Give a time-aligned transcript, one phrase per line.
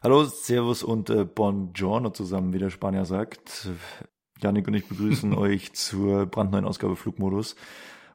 [0.00, 3.68] Hallo, Servus und äh, Buongiorno zusammen, wie der Spanier sagt.
[4.40, 7.56] Janik und ich begrüßen euch zur brandneuen Ausgabe Flugmodus.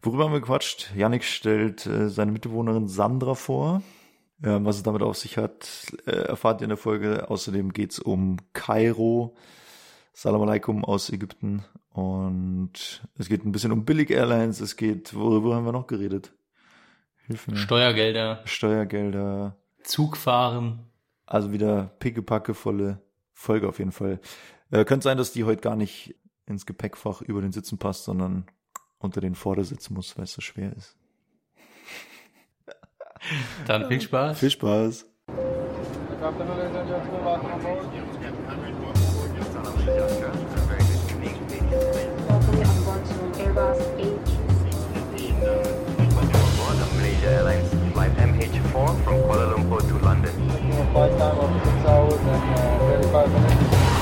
[0.01, 0.95] Worüber haben wir gequatscht?
[0.95, 3.83] Janik stellt äh, seine Mitbewohnerin Sandra vor.
[4.41, 7.29] Äh, was es damit auf sich hat, äh, erfahrt ihr in der Folge.
[7.29, 9.35] Außerdem geht's um Kairo.
[10.13, 11.65] Salam alaikum aus Ägypten.
[11.89, 14.61] Und es geht ein bisschen um Billig Airlines.
[14.61, 16.31] Es geht, worüber haben wir noch geredet?
[17.27, 17.57] Hilf mir.
[17.57, 18.41] Steuergelder.
[18.45, 19.57] Steuergelder.
[19.83, 20.92] Zugfahren.
[21.25, 23.01] Also wieder pickepackevolle
[23.31, 24.19] Folge auf jeden Fall.
[24.71, 26.15] Äh, könnte sein, dass die heute gar nicht
[26.45, 28.45] ins Gepäckfach über den Sitzen passt, sondern
[28.97, 30.97] unter den Vordersitz muss, weil es so schwer ist.
[33.67, 34.39] Dann viel Spaß.
[34.39, 35.05] Viel Spaß.
[52.23, 53.93] 6 hours and 35 minutes.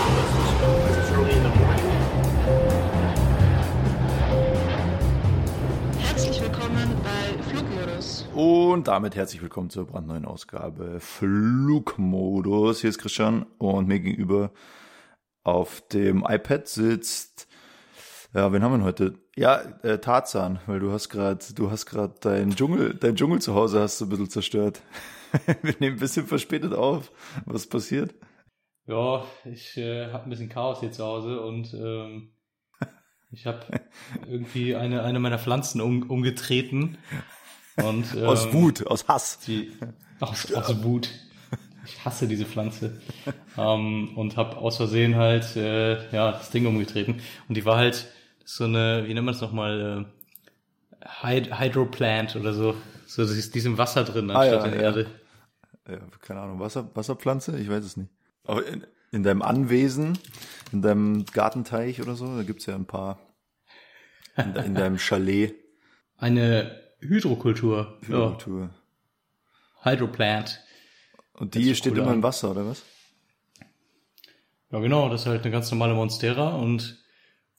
[5.97, 8.27] Herzlich willkommen bei Flugmodus.
[8.35, 12.81] Und damit herzlich willkommen zur brandneuen Ausgabe Flugmodus.
[12.81, 14.51] Hier ist Christian und mir gegenüber
[15.43, 17.47] auf dem iPad sitzt,
[18.33, 19.13] ja, wen haben wir denn heute?
[19.35, 23.55] Ja, äh, Tarzan, weil du hast gerade, du hast gerade dein Dschungel, dein Dschungel zu
[23.55, 24.81] Hause hast du ein bisschen zerstört.
[25.61, 27.11] wir nehmen ein bisschen verspätet auf.
[27.45, 28.15] Was passiert?
[28.87, 32.33] Ja, ich äh, habe ein bisschen Chaos hier zu Hause und ähm,
[33.31, 33.65] ich habe
[34.27, 36.97] irgendwie eine, eine meiner Pflanzen um, umgetreten.
[37.77, 39.39] Und, ähm, aus Wut, aus Hass.
[39.39, 39.71] Die,
[40.19, 41.09] aus, aus Wut.
[41.85, 43.01] Ich hasse diese Pflanze.
[43.57, 47.21] ähm, und habe aus Versehen halt äh, ja das Ding umgetreten.
[47.47, 48.07] Und die war halt
[48.45, 50.05] so eine, wie nennt man das nochmal,
[51.01, 52.75] äh, Hyd Hydroplant oder so.
[53.07, 54.87] So, das ist diesem Wasser drin Ah, anstatt ja, in der ja.
[54.87, 55.07] Erde.
[55.89, 57.59] Ja, keine Ahnung, Wasser, Wasserpflanze?
[57.59, 58.11] Ich weiß es nicht.
[58.45, 60.17] Aber in, in deinem Anwesen,
[60.71, 63.19] in deinem Gartenteich oder so, da gibt's ja ein paar.
[64.37, 65.55] In, in deinem Chalet.
[66.17, 67.97] Eine Hydrokultur.
[68.07, 68.69] Ja, Kultur.
[69.83, 70.61] Hydroplant.
[71.33, 72.17] Und die steht cool immer an.
[72.17, 72.83] im Wasser, oder was?
[74.71, 77.00] Ja, genau, das ist halt eine ganz normale Monstera und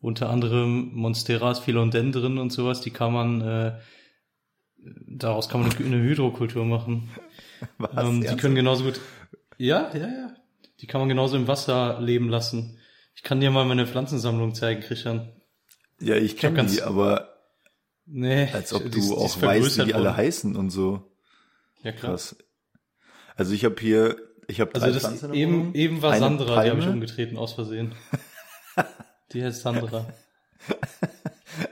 [0.03, 3.79] unter anderem Monsteras, Philodendron und sowas, die kann man, äh,
[5.07, 7.09] daraus kann man eine, Hydrokultur machen.
[7.79, 8.05] Was?
[8.09, 9.01] Ähm, die können genauso gut,
[9.57, 10.35] ja, ja, ja,
[10.81, 12.79] die kann man genauso im Wasser leben lassen.
[13.15, 15.31] Ich kann dir mal meine Pflanzensammlung zeigen, Christian.
[16.01, 17.29] ja, ich kenne die, aber
[18.05, 18.49] Nee.
[18.53, 20.17] als ob die du die auch ist weißt, wie die alle worden.
[20.17, 21.13] heißen und so.
[21.85, 22.13] Ja, klar.
[22.13, 22.37] Krass.
[23.37, 24.17] Also ich habe hier,
[24.49, 26.91] ich habe Also das eben, eben war Sandra, die habe ich Palme.
[26.95, 27.95] umgetreten aus Versehen.
[29.33, 30.07] Die heißt Sandra.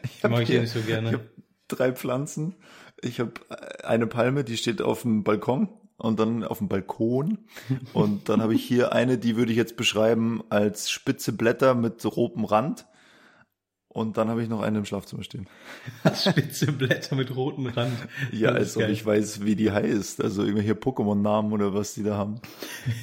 [0.04, 1.08] Ich Die mag hier- nicht so gerne.
[1.08, 1.30] Ich habe
[1.68, 2.54] drei Pflanzen.
[3.00, 3.32] Ich habe
[3.82, 7.38] eine Palme, die steht auf dem Balkon und dann auf dem Balkon.
[7.94, 12.04] Und dann habe ich hier eine, die würde ich jetzt beschreiben als spitze Blätter mit
[12.04, 12.86] rotem Rand.
[13.92, 15.48] Und dann habe ich noch eine im Schlafzimmer stehen.
[16.14, 17.92] Spitze Blätter mit rotem Rand.
[18.30, 20.22] Ja, als ob ich weiß, wie die heißt.
[20.22, 22.40] Also irgendwelche Pokémon-Namen oder was die da haben.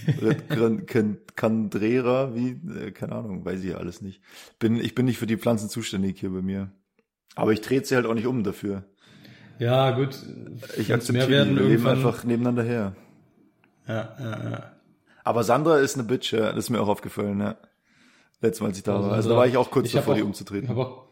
[1.36, 4.22] Candrera, wie, äh, keine Ahnung, weiß ich ja alles nicht.
[4.60, 6.72] Bin, ich bin nicht für die Pflanzen zuständig hier bei mir.
[7.36, 8.86] Aber ich trete sie halt auch nicht um dafür.
[9.60, 10.18] Ja, gut.
[10.78, 12.96] Ich akzeptiere mehr werden die, wir leben einfach nebeneinander her.
[13.90, 14.72] Ja, ja, ja.
[15.26, 16.54] Aber Sandra ist eine Bitch, ja.
[16.54, 17.58] Das ist mir auch aufgefallen, ja.
[18.42, 19.12] Letztes Mal, als ich da Ja, war.
[19.14, 20.70] Also da war ich auch kurz Ich davor, die auch- umzutreten.
[20.70, 21.08] Aber auch,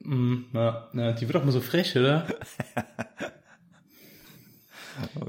[0.00, 2.26] mm, ja, ja, die wird auch mal so frech, oder?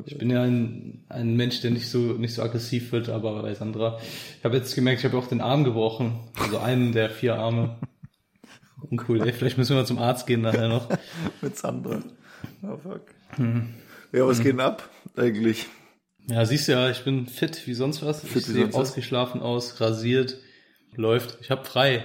[0.06, 3.54] Ich bin ja ein, ein Mensch, der nicht so nicht so aggressiv wird, aber bei
[3.54, 3.98] Sandra.
[4.38, 6.20] Ich habe jetzt gemerkt, ich habe auch den Arm gebrochen.
[6.38, 7.78] Also einen der vier Arme.
[8.90, 9.32] Uncool, ey.
[9.32, 10.90] Vielleicht müssen wir mal zum Arzt gehen nachher noch.
[11.42, 12.02] Mit Sandra.
[12.62, 13.04] Oh, fuck.
[13.38, 13.70] Mhm.
[14.12, 15.68] Ja, was geht denn ab, eigentlich?
[16.28, 18.20] Ja, siehst du ja, ich bin fit wie sonst was.
[18.20, 18.82] Fit ich sehe sonst was.
[18.90, 20.38] ausgeschlafen aus, rasiert,
[20.98, 21.38] läuft.
[21.42, 22.04] Ich habe frei,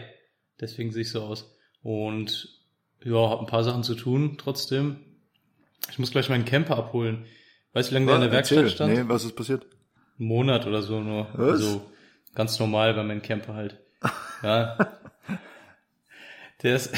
[0.60, 1.54] deswegen sehe ich so aus.
[1.82, 2.48] Und
[3.04, 4.96] ja, habe ein paar Sachen zu tun trotzdem.
[5.90, 7.24] Ich muss gleich meinen Camper abholen.
[7.72, 8.74] Weißt du, wie lange der in der Werkstatt Erzähl.
[8.74, 8.94] stand?
[8.94, 9.66] Nee, was ist passiert?
[10.18, 11.28] Einen Monat oder so nur.
[11.34, 11.52] Was?
[11.62, 11.90] Also
[12.34, 13.78] ganz normal bei meinem Camper halt.
[14.44, 14.78] Ja.
[16.62, 16.94] der ist,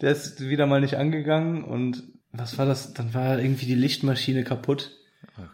[0.00, 2.02] der ist wieder mal nicht angegangen und
[2.32, 2.94] was war das?
[2.94, 4.92] Dann war irgendwie die Lichtmaschine kaputt.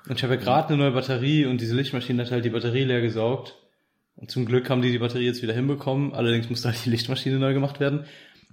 [0.08, 2.84] Und ich habe ja gerade eine neue Batterie und diese Lichtmaschine hat halt die Batterie
[2.84, 3.56] leer gesaugt.
[4.14, 6.12] Und zum Glück haben die die Batterie jetzt wieder hinbekommen.
[6.12, 8.04] Allerdings musste halt die Lichtmaschine neu gemacht werden.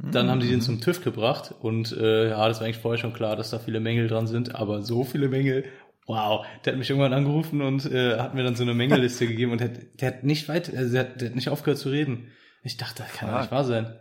[0.01, 3.11] Dann haben die den zum TÜV gebracht und äh, ja, das war eigentlich vorher schon
[3.11, 5.65] klar, dass da viele Mängel dran sind, aber so viele Mängel,
[6.07, 6.45] wow.
[6.63, 9.59] Der hat mich irgendwann angerufen und äh, hat mir dann so eine Mängelliste gegeben und
[9.59, 12.31] der, der hat nicht weit, also der, hat, der hat nicht aufgehört zu reden.
[12.63, 13.93] Ich dachte, das kann doch nicht wahr sein.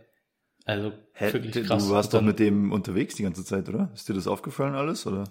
[0.63, 1.89] Also Hä, wirklich du krass.
[1.89, 3.91] warst Und doch mit dem unterwegs die ganze Zeit, oder?
[3.93, 5.25] Ist dir das aufgefallen alles, oder?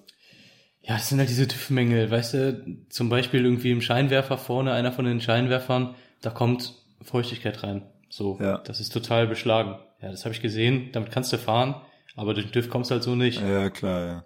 [0.83, 4.93] Ja, das sind halt diese TÜV-Mängel, weißt du, zum Beispiel irgendwie im Scheinwerfer vorne, einer
[4.93, 7.83] von den Scheinwerfern, da kommt Feuchtigkeit rein.
[8.09, 8.59] So, Ja.
[8.59, 9.79] das ist total beschlagen.
[10.01, 11.75] Ja, das habe ich gesehen, damit kannst du fahren,
[12.17, 13.41] aber durch den TÜV kommst du halt so nicht.
[13.41, 14.25] Ja, klar, ja.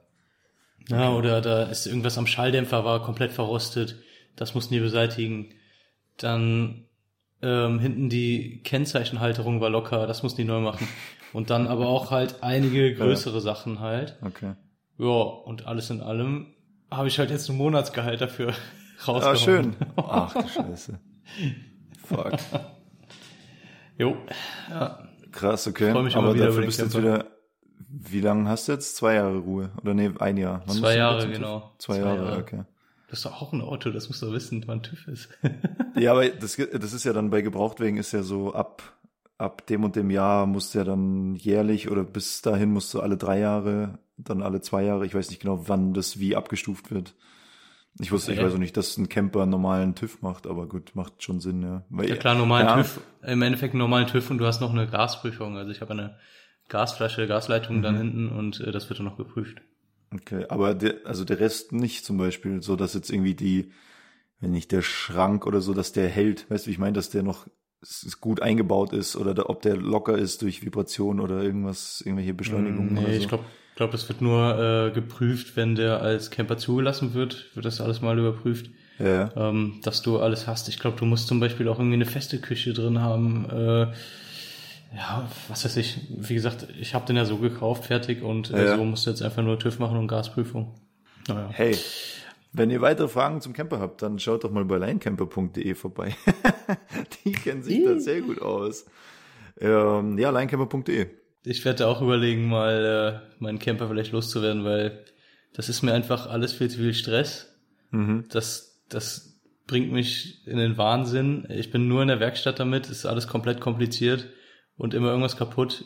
[0.88, 3.96] Ja, oder da ist irgendwas am Schalldämpfer, war komplett verrostet.
[4.36, 5.54] Das mussten die beseitigen.
[6.18, 6.84] Dann
[7.40, 10.88] ähm, hinten die Kennzeichenhalterung war locker, das mussten die neu machen.
[11.32, 14.18] Und dann aber auch halt einige größere Sachen halt.
[14.20, 14.52] Okay.
[14.98, 16.48] Ja, und alles in allem
[16.90, 18.52] habe ich halt jetzt ein Monatsgehalt dafür
[19.08, 19.24] rausgehauen.
[19.32, 19.76] Ah, schön.
[19.96, 21.00] Ach, du Scheiße.
[22.14, 22.32] Fuck.
[23.98, 24.16] Jo,
[24.70, 25.06] ja.
[25.30, 25.92] Krass, okay.
[25.92, 27.26] Freu mich immer Aber wieder dafür bist du jetzt wieder,
[27.90, 28.96] wie lange hast du jetzt?
[28.96, 29.70] Zwei Jahre Ruhe?
[29.82, 30.62] Oder nee, ein Jahr.
[30.66, 31.72] Wann Zwei Jahre, genau.
[31.78, 32.40] Zwei, Zwei Jahre, Jahre.
[32.40, 32.64] okay.
[33.08, 35.28] Das ist doch auch ein Auto, das musst du wissen, wann TÜV ist.
[35.94, 38.82] Ja, aber das, das ist ja dann bei Gebrauchtwegen ist ja so ab,
[39.36, 43.00] ab dem und dem Jahr musst du ja dann jährlich oder bis dahin musst du
[43.00, 46.90] alle drei Jahre, dann alle zwei Jahre, ich weiß nicht genau, wann das wie abgestuft
[46.90, 47.14] wird.
[48.00, 48.42] Ich wusste, ich Okay.
[48.42, 51.62] weiß auch nicht, dass ein Camper einen normalen TÜV macht, aber gut, macht schon Sinn,
[51.62, 51.84] ja.
[51.90, 54.70] Weil, Ja klar, normalen ja, TÜV, im Endeffekt einen normalen TÜV und du hast noch
[54.72, 55.56] eine Gasprüfung.
[55.56, 56.16] Also ich habe eine
[56.68, 57.82] Gasflasche, Gasleitung Mhm.
[57.82, 59.62] dann hinten und äh, das wird dann noch geprüft.
[60.14, 63.72] Okay, aber der, also der Rest nicht zum Beispiel, so dass jetzt irgendwie die,
[64.40, 67.10] wenn nicht der Schrank oder so, dass der hält, weißt du, wie ich meine, dass
[67.10, 67.48] der noch
[68.20, 72.98] gut eingebaut ist oder da, ob der locker ist durch Vibration oder irgendwas, irgendwelche Beschleunigungen
[72.98, 73.22] oder Nee, so.
[73.22, 73.44] ich glaube,
[73.76, 78.00] glaub, das wird nur äh, geprüft, wenn der als Camper zugelassen wird, wird das alles
[78.00, 79.30] mal überprüft, ja.
[79.36, 80.68] ähm, dass du alles hast.
[80.68, 83.48] Ich glaube, du musst zum Beispiel auch irgendwie eine feste Küche drin haben.
[83.50, 83.86] Äh,
[84.94, 86.00] ja, was weiß ich.
[86.10, 88.76] Wie gesagt, ich habe den ja so gekauft, fertig und äh, Ja.
[88.76, 90.74] so musst du jetzt einfach nur TÜV machen und Gasprüfung.
[91.28, 91.48] Naja.
[91.50, 91.78] Hey,
[92.52, 96.14] wenn ihr weitere Fragen zum Camper habt, dann schaut doch mal bei linecamper.de vorbei.
[97.24, 98.84] Die kennen sich da sehr gut aus.
[99.58, 101.06] Ähm, ja, linecamper.de.
[101.44, 105.04] Ich werde auch überlegen, mal äh, meinen Camper vielleicht loszuwerden, weil
[105.54, 107.52] das ist mir einfach alles viel zu viel Stress.
[107.90, 108.26] Mhm.
[108.30, 111.46] Das, das bringt mich in den Wahnsinn.
[111.50, 114.26] Ich bin nur in der Werkstatt damit, ist alles komplett kompliziert
[114.76, 115.84] und immer irgendwas kaputt.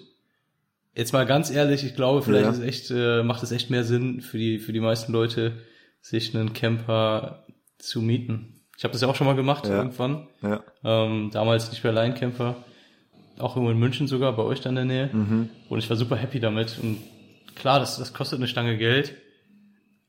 [0.94, 2.50] Jetzt mal ganz ehrlich, ich glaube, vielleicht Ja.
[2.52, 5.58] ist echt, äh, macht es echt mehr Sinn für die, für die meisten Leute,
[6.00, 7.46] sich einen Camper
[7.78, 8.60] zu mieten.
[8.78, 9.76] Ich habe das ja auch schon mal gemacht Ja.
[9.78, 10.28] irgendwann.
[10.42, 10.62] Ja.
[10.84, 12.56] Ähm, damals nicht bei Line-Camper,
[13.38, 15.10] auch irgendwo in München sogar, bei euch da in der Nähe.
[15.12, 15.50] Mhm.
[15.68, 16.78] Und ich war super happy damit.
[16.82, 16.98] Und
[17.54, 19.14] klar, das, das kostet eine Stange Geld,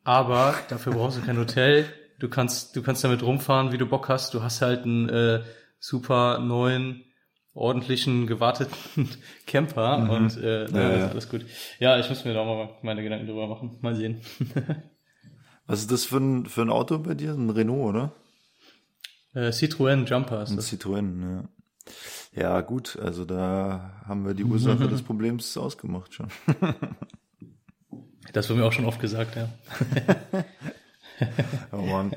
[0.03, 1.85] aber dafür brauchst du kein Hotel.
[2.19, 4.33] Du kannst, du kannst damit rumfahren, wie du Bock hast.
[4.33, 5.41] Du hast halt einen äh,
[5.79, 7.03] super neuen,
[7.53, 9.09] ordentlichen, gewarteten
[9.47, 10.75] Camper und äh, Mhm.
[10.75, 11.45] Ja, ja, alles gut.
[11.79, 13.77] Ja, ich muss mir da mal meine Gedanken drüber machen.
[13.81, 14.21] Mal sehen.
[15.67, 17.33] Was ist das für ein, für ein Auto bei dir?
[17.33, 18.13] Ein Renault, oder?
[19.33, 20.71] äh, Citroën Jumper ist Ein das.
[20.71, 21.49] Citroën, ja.
[22.33, 26.27] Ja, gut, also da haben wir die Ursache des Problems ausgemacht schon.
[28.33, 29.49] Das wurde mir auch schon oft gesagt, ja.
[31.71, 32.11] Oh Mann.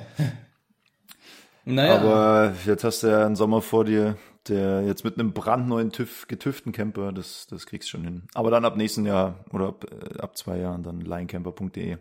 [1.64, 4.16] Naja, Aber jetzt hast du ja einen Sommer vor dir,
[4.48, 8.22] der jetzt mit einem brandneuen TÜV, getüften Camper, das, das kriegst du schon hin.
[8.34, 11.96] Aber dann ab nächsten Jahr oder ab, äh, ab zwei Jahren dann linecamper.de.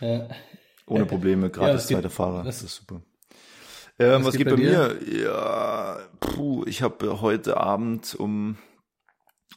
[0.00, 0.28] ja.
[0.86, 2.42] Ohne Probleme, gratis geht- zweiter Fahrer.
[2.42, 3.00] das ist super.
[4.00, 4.98] Ähm, was, geht geht, bei bei, mir?
[5.22, 8.56] Ja, puh, ich habe heute Abend um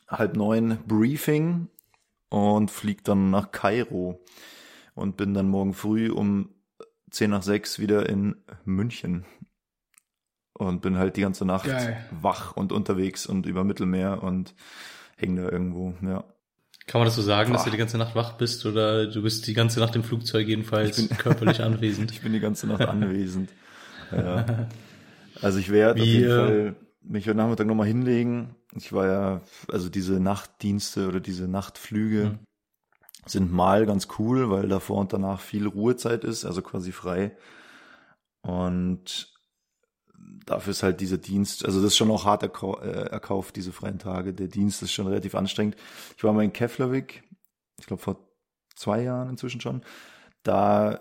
[0.10, 1.70] halb neun Briefing
[2.30, 4.22] und flieg dann nach Kairo
[4.96, 6.50] und bin dann morgen früh um
[7.10, 8.36] zehn nach sechs wieder in
[8.66, 9.26] München
[10.54, 12.06] und bin halt die ganze Nacht Geil.
[12.12, 14.56] wach und unterwegs und über Mittelmeer und
[15.16, 16.26] häng da irgendwo, ja.
[16.86, 17.66] Kann man das so sagen, dass Boah.
[17.68, 21.08] du die ganze Nacht wach bist oder du bist die ganze Nacht im Flugzeug jedenfalls
[21.18, 22.12] körperlich anwesend?
[22.12, 23.50] Ich bin die ganze Nacht anwesend.
[24.18, 24.68] Ja.
[25.42, 28.56] Also ich werde auf jeden Fall mich heute Nachmittag nochmal hinlegen.
[28.76, 29.42] Ich war ja,
[29.72, 32.40] also diese Nachtdienste oder diese Nachtflüge Mhm.
[33.26, 37.36] sind mal ganz cool, weil davor und danach viel Ruhezeit ist, also quasi frei.
[38.42, 39.34] Und
[40.46, 43.72] dafür ist halt dieser Dienst, also das ist schon auch hart erkau äh, erkauft, diese
[43.72, 44.34] freien Tage.
[44.34, 45.76] Der Dienst ist schon relativ anstrengend.
[46.18, 47.24] Ich war mal in Keflavik,
[47.80, 48.18] ich glaube vor
[48.76, 49.82] zwei Jahren inzwischen schon.
[50.44, 51.00] Da,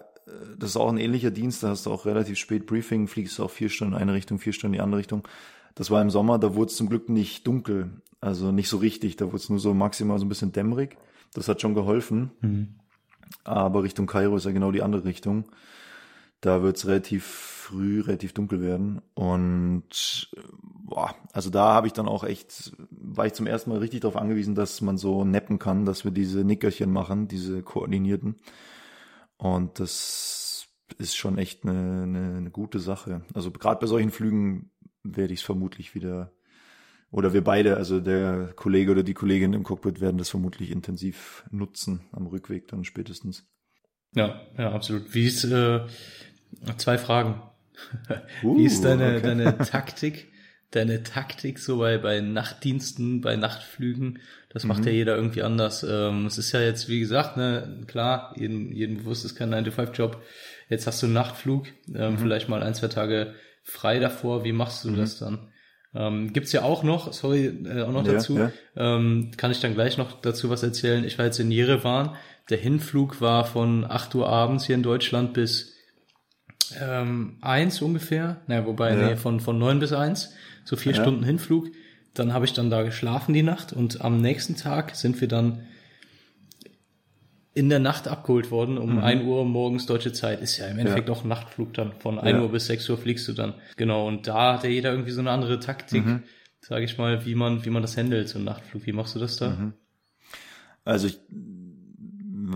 [0.58, 3.50] das ist auch ein ähnlicher Dienst, da hast du auch relativ spät Briefing, fliegst auch
[3.50, 5.26] vier Stunden in eine Richtung, vier Stunden in die andere Richtung.
[5.74, 9.16] Das war im Sommer, da wurde es zum Glück nicht dunkel, also nicht so richtig,
[9.16, 10.96] da wurde es nur so maximal so ein bisschen dämmerig.
[11.34, 12.30] Das hat schon geholfen.
[12.40, 12.68] Mhm.
[13.44, 15.44] Aber Richtung Kairo ist ja genau die andere Richtung.
[16.40, 19.00] Da wird es relativ früh, relativ dunkel werden.
[19.14, 23.78] Und äh, boah, also da habe ich dann auch echt, war ich zum ersten Mal
[23.78, 28.36] richtig darauf angewiesen, dass man so neppen kann, dass wir diese Nickerchen machen, diese koordinierten.
[29.42, 30.68] Und das
[30.98, 33.22] ist schon echt eine, eine, eine gute Sache.
[33.34, 34.70] Also gerade bei solchen Flügen
[35.02, 36.30] werde ich es vermutlich wieder,
[37.10, 41.44] oder wir beide, also der Kollege oder die Kollegin im Cockpit werden das vermutlich intensiv
[41.50, 43.44] nutzen, am Rückweg dann spätestens.
[44.14, 45.12] Ja, ja, absolut.
[45.12, 45.86] Wie ist, äh,
[46.76, 47.42] zwei Fragen.
[48.44, 49.22] Uh, Wie ist deine, okay.
[49.22, 50.31] deine Taktik,
[50.72, 54.18] deine Taktik so bei, bei Nachtdiensten, bei Nachtflügen?
[54.50, 54.86] Das macht Mhm.
[54.86, 55.86] ja jeder irgendwie anders.
[55.88, 60.20] Ähm, es ist ja jetzt, wie gesagt, ne, klar, jedem, jedem bewusst ist kein 9-to-5-Job.
[60.68, 61.96] Jetzt hast du einen Nachtflug, Mhm.
[61.96, 64.44] ähm, vielleicht mal ein, zwei Tage frei davor.
[64.44, 65.48] Wie machst du das dann?
[65.94, 68.50] Ähm, gibt's ja auch noch, sorry, äh, auch noch Ja, dazu, ja.
[68.76, 71.04] Ähm, kann ich dann gleich noch dazu was erzählen.
[71.04, 72.16] Ich war jetzt in Jerewan.
[72.50, 75.74] Der Hinflug war von 8 Uhr abends hier in Deutschland bis
[76.80, 78.40] ähm, 1 ungefähr.
[78.46, 79.08] Naja, wobei, Ja.
[79.10, 80.34] nee, von, von 9 bis 1.
[80.64, 81.02] So vier Ja.
[81.02, 81.68] Stunden Hinflug.
[82.14, 85.66] Dann habe ich dann da geschlafen die Nacht und am nächsten Tag sind wir dann
[87.54, 90.40] in der Nacht abgeholt worden um 1 Uhr morgens deutsche Zeit.
[90.40, 91.92] Ist ja im Endeffekt auch ein Nachtflug dann.
[91.92, 92.42] Von 1 Ja.
[92.42, 93.54] Uhr bis 6 Uhr fliegst du dann.
[93.76, 96.04] Genau, und da hat ja jeder irgendwie so eine andere Taktik,
[96.60, 98.86] sage ich mal, wie man, wie man das handelt, so ein Nachtflug.
[98.86, 99.72] Wie machst du das da?
[100.84, 101.20] Also ich,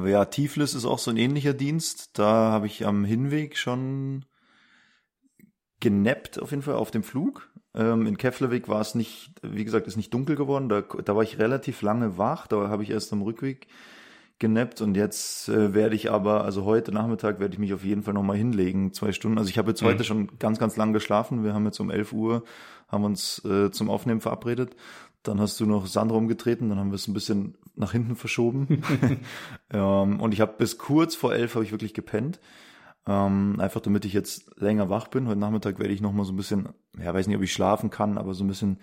[0.06, 2.18] ja, Tiflis ist auch so ein ähnlicher Dienst.
[2.18, 4.24] Da habe ich am Hinweg schon
[5.80, 7.50] genappt auf jeden Fall auf dem Flug.
[7.76, 10.68] Ähm, in Keflavik war es nicht, wie gesagt, ist nicht dunkel geworden.
[10.68, 12.46] Da, da war ich relativ lange wach.
[12.46, 13.68] Da habe ich erst am Rückweg
[14.38, 18.02] genappt und jetzt äh, werde ich aber, also heute Nachmittag werde ich mich auf jeden
[18.02, 19.38] Fall nochmal hinlegen, zwei Stunden.
[19.38, 21.42] Also ich habe jetzt heute schon ganz, ganz lang geschlafen.
[21.42, 22.44] Wir haben jetzt um 11 Uhr,
[22.88, 24.76] haben uns äh, zum Aufnehmen verabredet.
[25.22, 28.82] Dann hast du noch Sand rumgetreten, dann haben wir es ein bisschen nach hinten verschoben.
[29.70, 32.38] ähm, und ich habe bis kurz vor elf habe ich wirklich gepennt.
[33.08, 35.28] Ähm, einfach damit ich jetzt länger wach bin.
[35.28, 37.90] Heute Nachmittag werde ich noch mal so ein bisschen, ja, weiß nicht, ob ich schlafen
[37.90, 38.80] kann, aber so ein bisschen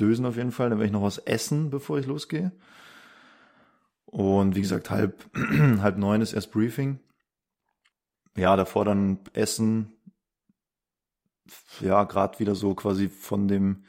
[0.00, 0.70] dösen auf jeden Fall.
[0.70, 2.52] Dann werde ich noch was essen, bevor ich losgehe.
[4.06, 5.24] Und wie gesagt, halb,
[5.80, 7.00] halb neun ist erst Briefing.
[8.36, 9.92] Ja, davor dann Essen.
[11.80, 13.84] Ja, gerade wieder so quasi von dem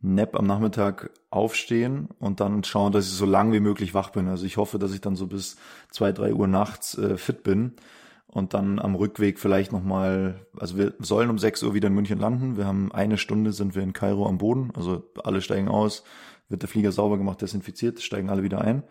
[0.00, 4.28] Nap am Nachmittag aufstehen und dann schauen, dass ich so lang wie möglich wach bin.
[4.28, 5.56] Also ich hoffe, dass ich dann so bis
[5.90, 7.74] zwei, drei Uhr nachts äh, fit bin
[8.32, 12.18] und dann am Rückweg vielleicht nochmal, also wir sollen um 6 Uhr wieder in München
[12.18, 12.56] landen.
[12.56, 16.04] Wir haben eine Stunde sind wir in Kairo am Boden, also alle steigen aus,
[16.48, 18.84] wird der Flieger sauber gemacht, desinfiziert, steigen alle wieder ein.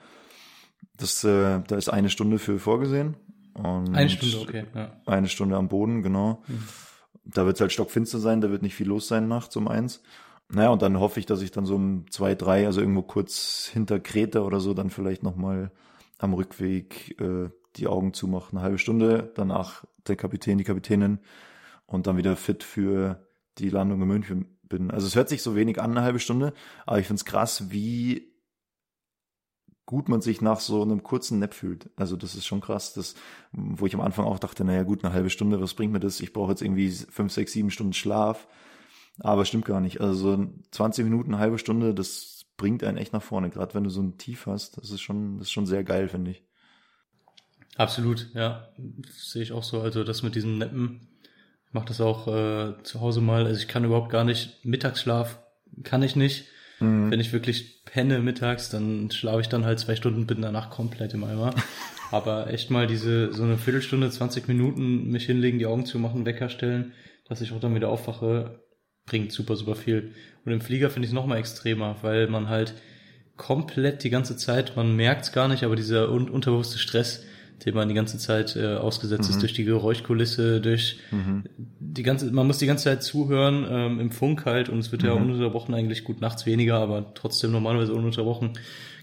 [0.97, 3.15] Das, äh, da ist eine Stunde für vorgesehen.
[3.53, 4.65] Und Eine Stunde, okay.
[4.75, 4.91] Ja.
[5.05, 6.43] Eine Stunde am Boden, genau.
[7.23, 10.01] Da wird es halt stockfinster sein, da wird nicht viel los sein nachts um eins.
[10.51, 13.69] Naja, und dann hoffe ich, dass ich dann so um zwei, drei, also irgendwo kurz
[13.71, 15.71] hinter Kreta oder so, dann vielleicht nochmal
[16.17, 18.51] am Rückweg äh, die Augen zumache.
[18.51, 21.19] Eine halbe Stunde, danach der Kapitän, die Kapitänin
[21.85, 24.91] und dann wieder fit für die Landung in München bin.
[24.91, 26.53] Also es hört sich so wenig an, eine halbe Stunde,
[26.85, 28.29] aber ich find's krass, wie
[29.85, 31.89] gut man sich nach so einem kurzen Nap fühlt.
[31.95, 33.15] Also das ist schon krass, das,
[33.51, 36.19] wo ich am Anfang auch dachte, naja gut, eine halbe Stunde, was bringt mir das?
[36.19, 38.47] Ich brauche jetzt irgendwie fünf, sechs, sieben Stunden Schlaf.
[39.19, 39.99] Aber stimmt gar nicht.
[39.99, 43.83] Also so 20 Minuten, eine halbe Stunde, das bringt einen echt nach vorne, gerade wenn
[43.83, 44.77] du so ein Tief hast.
[44.77, 46.43] Das ist schon, das ist schon sehr geil, finde ich.
[47.79, 48.67] Absolut, ja.
[49.09, 49.79] Sehe ich auch so.
[49.79, 51.07] Also das mit diesem Neppen,
[51.65, 53.45] ich mache das auch äh, zu Hause mal.
[53.45, 55.39] Also ich kann überhaupt gar nicht, Mittagsschlaf
[55.83, 56.47] kann ich nicht.
[56.81, 57.09] Mhm.
[57.09, 61.13] Wenn ich wirklich penne mittags, dann schlafe ich dann halt zwei Stunden, bin danach komplett
[61.13, 61.55] im Eimer.
[62.11, 66.25] Aber echt mal diese, so eine Viertelstunde, 20 Minuten mich hinlegen, die Augen zu machen,
[66.25, 66.91] Wecker stellen,
[67.29, 68.59] dass ich auch dann wieder aufwache,
[69.05, 70.15] bringt super, super viel.
[70.43, 72.73] Und im Flieger finde ich es noch mal extremer, weil man halt
[73.37, 77.23] komplett die ganze Zeit, man merkt es gar nicht, aber dieser un unterbewusste Stress,
[77.65, 80.99] dem man die ganze Zeit äh, ausgesetzt ist durch die Geräuschkulisse, durch
[81.79, 85.03] die ganze, man muss die ganze Zeit zuhören ähm, im Funk halt und es wird
[85.03, 88.53] ja ununterbrochen eigentlich gut nachts weniger, aber trotzdem normalerweise ununterbrochen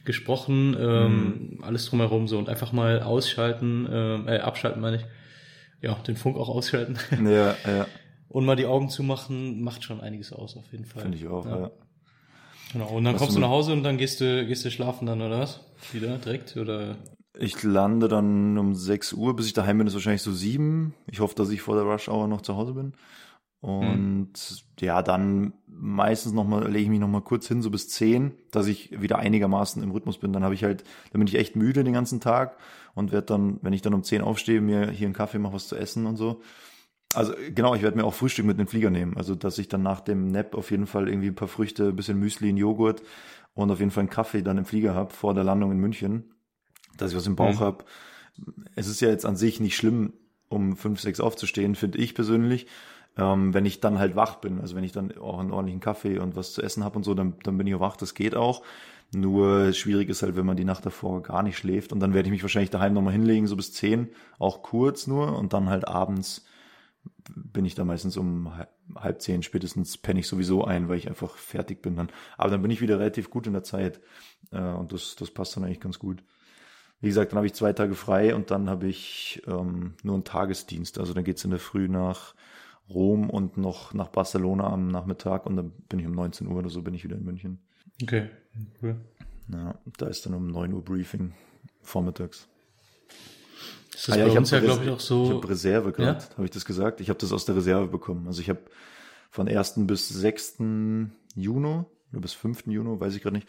[0.04, 5.04] gesprochen, ähm, alles drumherum so und einfach mal ausschalten, ähm, äh, abschalten meine ich,
[5.82, 7.86] ja, den Funk auch ausschalten Ja, ja,
[8.28, 11.02] und mal die Augen zumachen, macht schon einiges aus auf jeden Fall.
[11.02, 11.44] finde ich auch.
[11.44, 11.70] Ja.
[12.72, 12.88] Genau.
[12.88, 15.22] Und dann Was kommst du nach Hause und dann gehst du, gehst du schlafen dann,
[15.22, 15.60] oder was?
[15.92, 16.56] Wieder direkt?
[16.56, 16.96] Oder?
[17.38, 20.94] Ich lande dann um 6 Uhr, bis ich daheim bin, ist wahrscheinlich so sieben.
[21.06, 22.94] Ich hoffe, dass ich vor der Rush Hour noch zu Hause bin.
[23.60, 24.32] Und
[24.80, 28.32] ja, dann meistens noch mal lege ich mich noch mal kurz hin, so bis 10,
[28.50, 30.32] dass ich wieder einigermaßen im Rhythmus bin.
[30.32, 32.58] Dann habe ich halt, dann bin ich echt müde den ganzen Tag
[32.94, 35.68] und werde dann, wenn ich dann um 10 aufstehe, mir hier einen Kaffee mache, was
[35.68, 36.42] zu essen und so.
[37.14, 39.16] Also genau, ich werde mir auch Frühstück mit den Flieger nehmen.
[39.16, 41.96] Also dass ich dann nach dem Nap auf jeden Fall irgendwie ein paar Früchte, ein
[41.96, 43.02] bisschen Müsli, einen Joghurt
[43.54, 46.35] und auf jeden Fall einen Kaffee dann im Flieger habe vor der Landung in München,
[46.96, 47.60] dass ich was im Bauch Mhm.
[47.60, 47.84] hab.
[48.74, 50.12] Es ist ja jetzt an sich nicht schlimm,
[50.48, 52.66] um fünf, sechs aufzustehen, finde ich persönlich.
[53.16, 56.18] Ähm, wenn ich dann halt wach bin, also wenn ich dann auch einen ordentlichen Kaffee
[56.18, 58.34] und was zu essen habe und so, dann, dann bin ich auch wach, das geht
[58.34, 58.62] auch.
[59.14, 62.28] Nur schwierig ist halt, wenn man die Nacht davor gar nicht schläft und dann werde
[62.28, 65.88] ich mich wahrscheinlich daheim nochmal hinlegen, so bis zehn, auch kurz nur und dann halt
[65.88, 66.44] abends
[67.34, 71.08] bin ich da meistens um halb- halb zehn spätestens penne ich sowieso ein, weil ich
[71.08, 72.08] einfach fertig bin dann.
[72.36, 74.00] Aber dann bin ich wieder relativ gut in der Zeit
[74.52, 76.22] äh, und das, das passt dann eigentlich ganz gut.
[77.00, 80.24] Wie gesagt, dann habe ich zwei Tage frei und dann habe ich ähm, nur einen
[80.24, 80.98] Tagesdienst.
[80.98, 82.34] Also dann geht's in der Früh nach
[82.88, 86.70] Rom und noch nach Barcelona am Nachmittag und dann bin ich um 19 Uhr oder
[86.70, 87.58] so bin ich wieder in München.
[88.02, 88.30] Okay,
[88.82, 88.96] cool.
[89.52, 91.32] Ja, da ist dann um 9 Uhr Briefing
[91.82, 92.48] vormittags.
[93.92, 95.24] Das ist Ah ja, ich uns ja, habe glaube ich, auch so.
[95.24, 96.30] Ich habe Reserve gerade, Ja?
[96.36, 97.00] habe ich das gesagt?
[97.00, 98.26] Ich habe das aus der Reserve bekommen.
[98.26, 98.60] Also ich habe
[99.30, 99.86] von 1.
[99.86, 100.58] bis 6.
[101.34, 102.66] Juni oder bis 5.
[102.66, 103.48] Juni, weiß ich gerade nicht,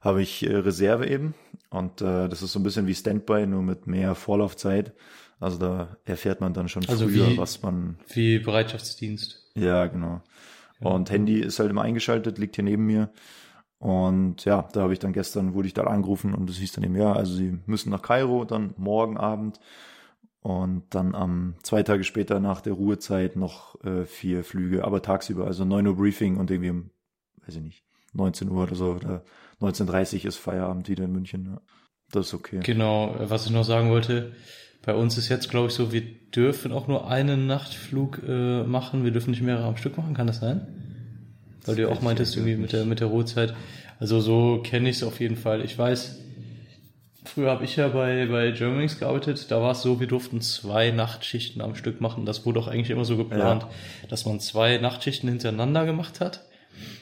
[0.00, 1.34] habe ich äh, Reserve eben.
[1.70, 4.92] Und äh, das ist so ein bisschen wie Standby, nur mit mehr Vorlaufzeit.
[5.40, 7.98] Also da erfährt man dann schon Also früher, wie- was man.
[8.08, 9.50] wie Bereitschaftsdienst.
[9.54, 10.22] Ja, genau.
[10.80, 13.10] Und Handy ist halt immer eingeschaltet, liegt hier neben mir.
[13.78, 16.84] Und ja, da habe ich dann gestern, wurde ich da angerufen und es hieß dann
[16.84, 19.60] eben, ja, also sie müssen nach Kairo, dann morgen Abend
[20.40, 25.46] und dann am zwei Tage später nach der Ruhezeit noch äh, vier Flüge, aber tagsüber,
[25.46, 26.90] also 9 Uhr Briefing und irgendwie um,
[27.46, 29.24] weiß ich nicht, 19 Uhr oder so oder
[29.60, 31.46] 19.30 Uhr ist Feierabend wieder in München.
[31.46, 31.60] Ja.
[32.10, 32.60] Das ist okay.
[32.62, 34.32] Genau, was ich noch sagen wollte,
[34.82, 36.02] bei uns ist jetzt, glaube ich, so, wir
[36.34, 40.26] dürfen auch nur einen Nachtflug äh, machen, wir dürfen nicht mehrere am Stück machen, kann
[40.26, 40.66] das sein?
[41.66, 43.54] Weil du ja auch meintest, irgendwie mit der, mit der Ruhezeit.
[44.00, 45.62] Also so kenne ich es auf jeden Fall.
[45.62, 46.20] Ich weiß,
[47.24, 50.90] früher habe ich ja bei, bei Germanwings gearbeitet, da war es so, wir durften zwei
[50.90, 52.24] Nachtschichten am Stück machen.
[52.24, 53.66] Das wurde auch eigentlich immer so geplant,
[54.08, 56.47] dass man zwei Nachtschichten hintereinander gemacht hat.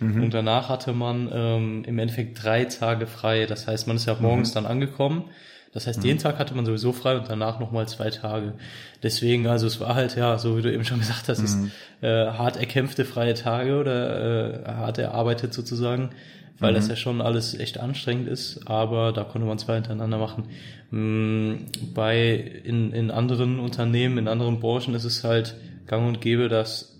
[0.00, 0.22] Mhm.
[0.22, 3.46] Und danach hatte man ähm, im Endeffekt drei Tage frei.
[3.46, 4.54] Das heißt, man ist ja morgens Mhm.
[4.54, 5.24] dann angekommen.
[5.72, 8.54] Das heißt, den Tag hatte man sowieso frei und danach nochmal zwei Tage.
[9.02, 11.64] Deswegen, also es war halt, ja, so wie du eben schon gesagt hast, es Mhm.
[11.66, 16.10] ist äh, hart erkämpfte freie Tage oder äh, hart erarbeitet sozusagen,
[16.58, 16.76] weil Mhm.
[16.76, 20.44] das ja schon alles echt anstrengend ist, aber da konnte man zwei hintereinander machen.
[20.90, 22.32] Mm, Bei
[22.64, 25.56] in, in anderen Unternehmen, in anderen Branchen ist es halt
[25.86, 26.95] gang und gäbe, das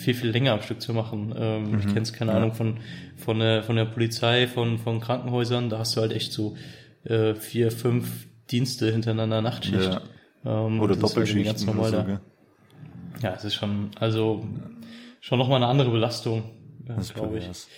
[0.00, 1.34] viel, viel länger am Stück zu machen.
[1.36, 2.36] Ähm, Ich kenne es, keine Mhm.
[2.36, 2.42] Ja.
[2.42, 2.76] Ahnung, von,
[3.16, 6.56] von, der, von der Polizei, von, von Krankenhäusern, da hast du halt echt so
[7.04, 9.76] äh, vier, fünf Dienste hintereinander Nachtschicht.
[9.92, 10.00] Ja.
[10.66, 11.96] Ähm, Oder ist Doppelschichten ganz normal so?
[13.22, 14.44] Ja, es ist schon, also
[15.20, 16.44] schon nochmal eine andere Belastung,
[16.88, 17.44] äh, ist glaube ich.
[17.44, 17.68] pervers.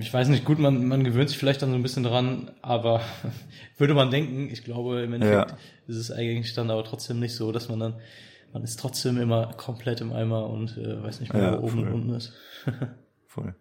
[0.00, 3.00] Ich weiß nicht, gut, man, man gewöhnt sich vielleicht dann so ein bisschen dran, aber
[3.78, 5.56] würde man denken, ich glaube, im Endeffekt Ja.
[5.86, 7.94] ist es eigentlich dann aber trotzdem nicht so, dass man dann,
[8.54, 11.80] man ist trotzdem immer komplett im Eimer und äh, weiß nicht mehr, Ja, wo oben
[11.80, 11.94] und voll.
[11.94, 12.32] unten ist.
[13.26, 13.54] Voll.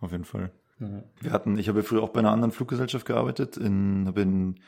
[0.00, 0.50] Auf jeden Fall.
[0.80, 1.02] Ja.
[1.20, 4.58] Wir hatten, ich habe ja früher auch bei einer anderen Fluggesellschaft gearbeitet, in, habe in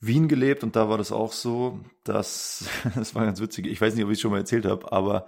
[0.00, 3.94] Wien gelebt und da war das auch so, dass, das war ganz witzig, ich weiß
[3.94, 5.26] nicht, ob ich es schon mal erzählt habe, aber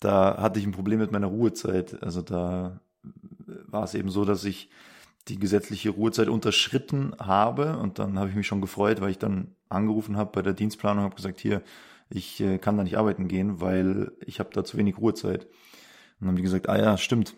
[0.00, 2.02] da hatte ich ein Problem mit meiner Ruhezeit.
[2.02, 2.80] Also da
[3.66, 4.68] war es eben so, dass ich
[5.28, 9.54] die gesetzliche Ruhezeit unterschritten habe und dann habe ich mich schon gefreut, weil ich dann
[9.68, 11.62] angerufen habe bei der Dienstplanung und habe gesagt, hier,
[12.14, 15.44] ich äh, kann da nicht arbeiten gehen, weil ich habe da zu wenig Ruhezeit.
[15.44, 15.50] Und
[16.20, 17.34] dann haben die gesagt, ah ja, stimmt.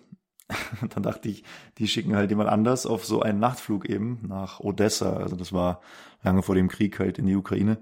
[0.90, 1.42] Dann dachte ich,
[1.78, 5.16] die schicken halt jemand anders auf so einen Nachtflug eben nach Odessa.
[5.16, 5.80] Also das war
[6.22, 7.78] lange vor dem Krieg halt in die Ukraine.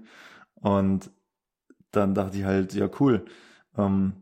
[0.55, 1.11] Und
[1.91, 3.25] dann dachte ich halt, ja cool,
[3.77, 4.13] ähm,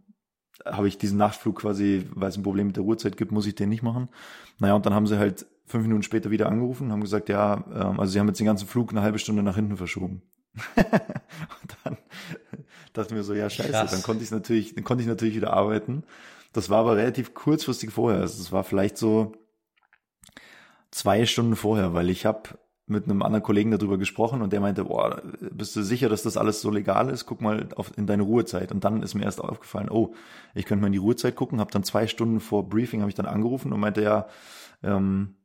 [0.65, 3.53] habe ich diesen Nachtflug quasi, weil es ein Problem mit der Ruhezeit gibt, muss ich
[3.53, 4.09] den nicht machen.
[4.57, 7.63] Naja, und dann haben sie halt fünf Minuten später wieder angerufen und haben gesagt, ja,
[7.71, 10.23] ähm, also sie haben jetzt den ganzen Flug eine halbe Stunde nach hinten verschoben.
[10.75, 11.97] und dann
[12.93, 13.91] dachte ich mir so, ja scheiße, Krass.
[13.91, 16.03] dann konnte ich natürlich, dann konnte ich natürlich wieder arbeiten.
[16.53, 18.21] Das war aber relativ kurzfristig vorher.
[18.21, 19.33] Also es war vielleicht so
[20.91, 22.49] zwei Stunden vorher, weil ich habe
[22.87, 26.35] mit einem anderen Kollegen darüber gesprochen und der meinte, boah, bist du sicher, dass das
[26.35, 27.25] alles so legal ist?
[27.25, 28.71] Guck mal auf, in deine Ruhezeit.
[28.71, 30.13] Und dann ist mir erst aufgefallen, oh,
[30.53, 33.15] ich könnte mal in die Ruhezeit gucken, habe dann zwei Stunden vor Briefing habe ich
[33.15, 34.27] dann angerufen und meinte, ja,
[34.83, 35.35] ähm,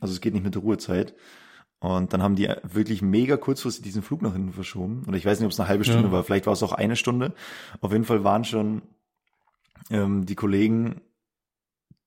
[0.00, 1.14] also es geht nicht mit der Ruhezeit.
[1.78, 5.04] Und dann haben die wirklich mega kurzfristig diesen Flug nach hinten verschoben.
[5.06, 6.12] Oder ich weiß nicht, ob es eine halbe Stunde Ja.
[6.12, 7.34] war, vielleicht war es auch eine Stunde.
[7.80, 8.82] Auf jeden Fall waren schon
[9.90, 11.02] ähm, die Kollegen,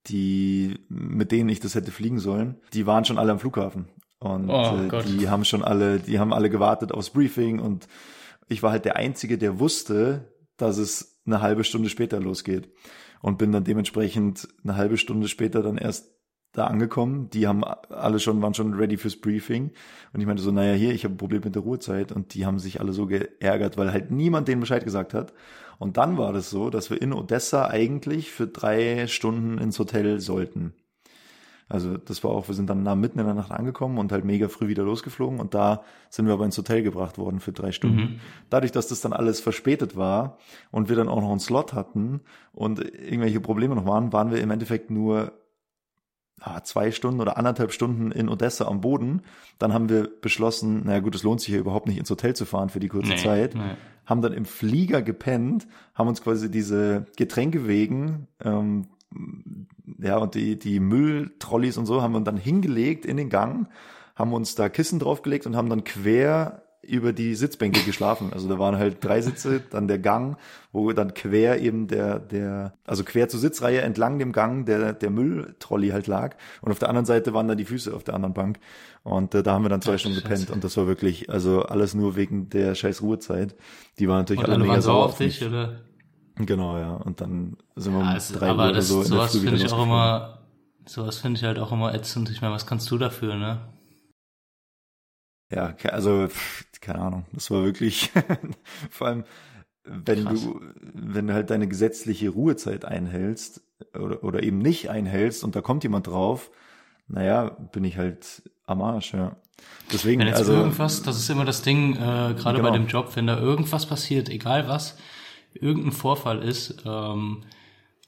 [0.08, 3.88] die, mit denen ich das hätte fliegen sollen, die waren schon alle am Flughafen.
[4.20, 7.88] Und Oh äh, die haben schon alle, die haben alle gewartet aufs Briefing und
[8.48, 12.70] ich war halt der Einzige, der wusste, dass es eine halbe Stunde später losgeht.
[13.22, 16.10] Und bin dann dementsprechend eine halbe Stunde später dann erst
[16.52, 17.30] da angekommen.
[17.30, 19.72] Die haben alle schon, waren schon ready fürs Briefing.
[20.14, 22.12] Und ich meinte so, naja, hier, ich habe ein Problem mit der Ruhezeit.
[22.12, 25.34] Und die haben sich alle so geärgert, weil halt niemand denen Bescheid gesagt hat.
[25.78, 30.20] Und dann war das so, dass wir in Odessa eigentlich für drei Stunden ins Hotel
[30.20, 30.74] sollten.
[31.70, 34.26] Also das war auch, wir sind dann nah mitten in der Nacht angekommen und halt
[34.26, 37.72] mega früh wieder losgeflogen und da sind wir aber ins Hotel gebracht worden für drei
[37.72, 37.98] Stunden.
[37.98, 38.20] Mhm.
[38.50, 40.40] Dadurch, dass das dann alles verspätet war
[40.72, 42.22] und wir dann auch noch einen Slot hatten
[42.54, 45.32] und irgendwelche Probleme noch waren, waren wir im Endeffekt nur
[46.64, 49.22] zwei Stunden oder anderthalb Stunden in Odessa am Boden.
[49.58, 52.46] Dann haben wir beschlossen, naja gut, es lohnt sich hier überhaupt nicht ins Hotel zu
[52.46, 53.76] fahren für die kurze Nee, Zeit nee.
[54.06, 58.88] haben dann im Flieger gepennt, haben uns quasi diese Getränkewegen, ähm,
[59.98, 63.68] ja, und die, die Mülltrolleys und so haben wir dann hingelegt in den Gang,
[64.16, 68.32] haben uns da Kissen draufgelegt und haben dann quer über die Sitzbänke geschlafen.
[68.34, 70.38] Also da waren halt drei Sitze, dann der Gang,
[70.72, 75.10] wo dann quer eben der, der, also quer zur Sitzreihe entlang dem Gang der, der
[75.10, 76.36] Mülltrolley halt lag.
[76.62, 78.60] Und auf der anderen Seite waren dann die Füße auf der anderen Bank.
[79.04, 80.28] Und äh, da haben wir dann zwei Stunden Scheiße.
[80.28, 80.50] gepennt.
[80.52, 83.56] Und das war wirklich, also alles nur wegen der scheiß Ruhezeit.
[84.00, 85.82] Die waren natürlich alle alle mega waren sauer auf dich, oder?
[86.38, 86.94] Genau, ja.
[86.94, 89.32] Und dann sind wir um es, drei Uhr aber oder das, so in der sowas
[89.32, 90.40] Früh wieder ich auch immer,
[90.86, 92.30] sowas finde ich halt auch immer ätzend.
[92.30, 93.60] Ich meine, was kannst du dafür, ne?
[95.52, 96.28] Ja, also
[96.82, 97.26] keine Ahnung.
[97.34, 98.12] Das war wirklich
[98.90, 99.24] vor allem,
[99.84, 100.42] wenn Krass.
[100.44, 100.62] du,
[100.94, 103.62] wenn du halt deine gesetzliche Ruhezeit einhältst
[103.94, 106.52] oder, oder eben nicht einhältst und da kommt jemand drauf,
[107.08, 109.36] naja, bin ich halt am Arsch, ja.
[109.92, 112.70] Deswegen, Wenn jetzt also irgendwas, das ist immer das Ding, äh, gerade Genau.
[112.70, 114.96] bei dem Job, wenn da irgendwas passiert, egal was,
[115.54, 117.44] irgendein Vorfall ist, ähm,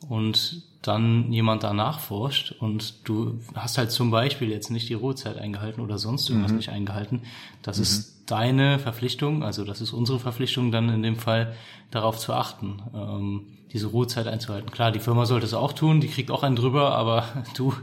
[0.09, 5.37] und dann jemand danach forscht und du hast halt zum Beispiel jetzt nicht die Ruhezeit
[5.37, 6.35] eingehalten oder sonst Mhm.
[6.37, 7.21] irgendwas nicht eingehalten,
[7.61, 11.53] das ist deine Verpflichtung, also das ist unsere Verpflichtung dann in dem Fall,
[11.91, 13.41] darauf zu achten, ähm,
[13.73, 14.71] diese Ruhezeit einzuhalten.
[14.71, 17.73] Klar, die Firma sollte es auch tun, die kriegt auch einen drüber, aber du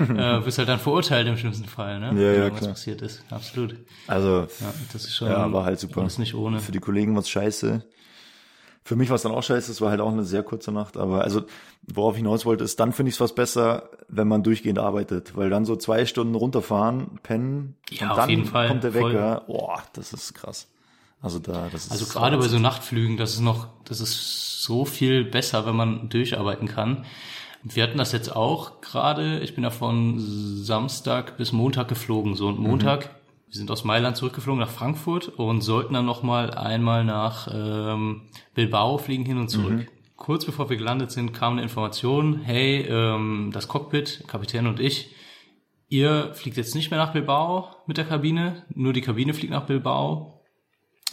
[0.00, 2.20] äh, bist halt dann verurteilt im schlimmsten Fall, ne?
[2.20, 2.70] Ja, ja, klar.
[2.70, 3.22] passiert ist.
[3.30, 3.76] Absolut.
[4.08, 6.02] also Ja, das ist schon, ja, war halt super.
[6.02, 6.58] Das nicht ohne.
[6.58, 7.84] Für die Kollegen war es scheiße.
[8.90, 10.96] Für mich war es dann auch scheiße, es war halt auch eine sehr kurze Nacht,
[10.96, 11.42] aber also
[11.86, 15.36] worauf ich hinaus wollte, ist, dann finde ich es fast besser, wenn man durchgehend arbeitet,
[15.36, 18.92] weil dann so zwei Stunden runterfahren, pennen Ja, und auf dann jeden Fall, kommt der.
[18.92, 19.44] Wecker.
[19.46, 20.66] Boah, das ist krass.
[21.22, 24.84] Also da, das ist Also gerade bei so Nachtflügen, das ist noch, das ist so
[24.84, 27.04] viel besser, wenn man durcharbeiten kann.
[27.62, 29.38] Wir hatten das jetzt auch gerade.
[29.38, 32.34] Ich bin ja von Samstag bis Montag geflogen.
[32.34, 33.10] So und Montag,
[33.50, 38.28] wir sind aus Mailand zurückgeflogen nach Frankfurt und sollten dann noch mal einmal nach ähm,
[38.54, 39.90] Bilbao fliegen hin und zurück.
[40.14, 45.16] Kurz bevor wir gelandet sind, kam eine Information: Hey, ähm, das Cockpit, Kapitän und ich,
[45.88, 48.66] ihr fliegt jetzt nicht mehr nach Bilbao mit der Kabine.
[48.72, 50.44] Nur die Kabine fliegt nach Bilbao.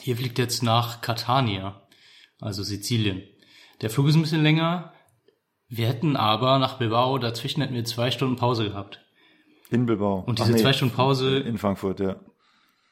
[0.04, 1.88] Ihr fliegt jetzt nach Catania,
[2.40, 3.24] also Sizilien.
[3.82, 4.94] Der Flug ist ein bisschen länger.
[5.70, 9.07] Wir hätten aber nach Bilbao, dazwischen hätten wir zwei Stunden Pause gehabt.
[9.70, 10.20] In Bilbao.
[10.26, 12.16] Und Ach diese nee, zwei Stunden Pause in Frankfurt, ja.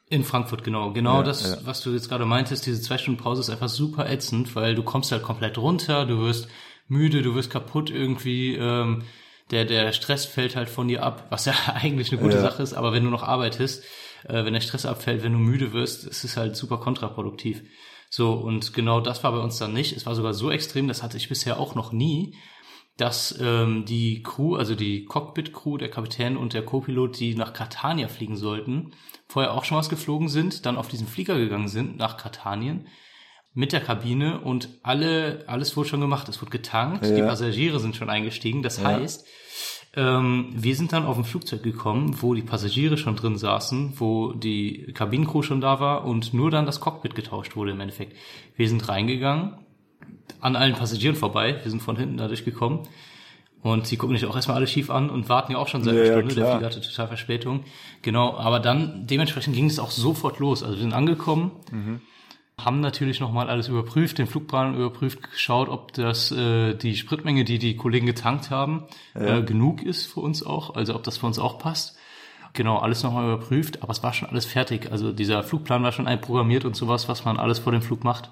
[0.09, 0.91] in Frankfurt, genau.
[0.91, 1.57] Genau Ja, das, ja.
[1.65, 4.83] was du jetzt gerade meintest, diese zwei Stunden Pause ist einfach super ätzend, weil du
[4.83, 6.47] kommst halt komplett runter, du wirst
[6.88, 9.03] müde, du wirst kaputt irgendwie, ähm,
[9.51, 12.41] der, der Stress fällt halt von dir ab, was ja eigentlich eine gute Ja.
[12.41, 13.83] Sache ist, aber wenn du noch arbeitest,
[14.25, 17.61] äh, wenn der Stress abfällt, wenn du müde wirst, ist es halt super kontraproduktiv.
[18.09, 19.95] So, und genau das war bei uns dann nicht.
[19.95, 22.35] Es war sogar so extrem, das hatte ich bisher auch noch nie,
[22.97, 28.08] dass ähm, die Crew, also die Cockpit-Crew, der Kapitän und der Co-Pilot, die nach Catania
[28.08, 28.91] fliegen sollten,
[29.27, 32.88] vorher auch schon was geflogen sind, dann auf diesen Flieger gegangen sind nach Katanien
[33.53, 36.27] mit der Kabine und alle, alles wurde schon gemacht.
[36.29, 37.15] Es wurde getankt, Ja.
[37.15, 38.63] die Passagiere sind schon eingestiegen.
[38.63, 39.25] Das heißt,
[39.95, 44.34] ähm, wir sind dann auf ein Flugzeug gekommen, wo die Passagiere schon drin saßen, wo
[44.34, 48.17] die Kabinencrew schon da war und nur dann das Cockpit getauscht wurde im Endeffekt.
[48.58, 49.64] Wir sind reingegangen,
[50.41, 52.88] an allen Passagieren vorbei, wir sind von hinten dadurch gekommen
[53.62, 55.95] und sie gucken sich auch erstmal alle schief an und warten ja auch schon seit
[55.95, 56.58] Ja, einer ja, Stunde, der klar.
[56.58, 57.63] Flieger hatte total Verspätung.
[58.03, 60.62] Genau, aber dann dementsprechend ging es auch sofort los.
[60.62, 61.51] Also wir sind angekommen,
[62.60, 67.60] haben natürlich nochmal alles überprüft, den Flugplan überprüft, geschaut, ob das äh, die Spritmenge, die
[67.60, 71.39] die Kollegen getankt haben, äh, genug ist für uns auch, also ob das für uns
[71.39, 71.97] auch passt.
[72.53, 74.89] Genau, alles nochmal überprüft, aber es war schon alles fertig.
[74.91, 78.29] Also dieser Flugplan war schon einprogrammiert und sowas, was man alles vor dem Flug macht.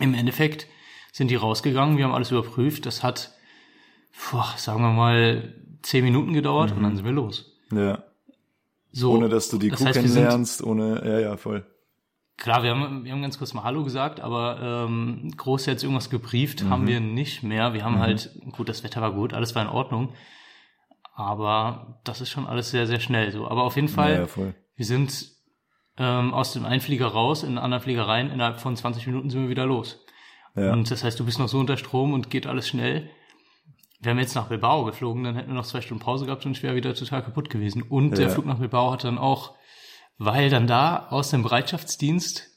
[0.00, 0.66] Im Endeffekt
[1.12, 2.86] sind die rausgegangen, wir haben alles überprüft.
[2.86, 3.32] Das hat,
[4.30, 7.56] boah, sagen wir mal, zehn Minuten gedauert und dann sind wir los.
[7.72, 8.02] Ja.
[8.92, 11.64] So, Ohne dass du die Crew wir sind- kennenlernst, ohne, ja, ja, voll.
[12.36, 16.08] Klar, wir haben, wir haben ganz kurz mal Hallo gesagt, aber ähm, groß jetzt irgendwas
[16.10, 16.70] gebrieft Mhm.
[16.70, 17.74] haben wir nicht mehr.
[17.74, 20.14] Wir haben halt, gut, das Wetter war gut, alles war in Ordnung.
[21.14, 23.46] Aber das ist schon alles sehr, sehr schnell so.
[23.46, 25.28] Aber auf jeden Fall, Ja, ja, wir sind
[26.00, 29.30] ähm, aus dem einen Flieger raus, in den anderen Flieger rein, innerhalb von 20 Minuten
[29.30, 30.00] sind wir wieder los.
[30.56, 30.72] Ja.
[30.72, 33.08] Und das heißt, du bist noch so unter Strom und geht alles schnell.
[34.00, 36.52] Wären wir jetzt nach Bilbao geflogen, dann hätten wir noch zwei Stunden Pause gehabt und
[36.52, 37.82] ich wäre wieder total kaputt gewesen.
[37.82, 38.32] Und der Ja.
[38.32, 39.54] Flug nach Bilbao hat dann auch,
[40.16, 42.48] weil dann da aus dem Bereitschaftsdienst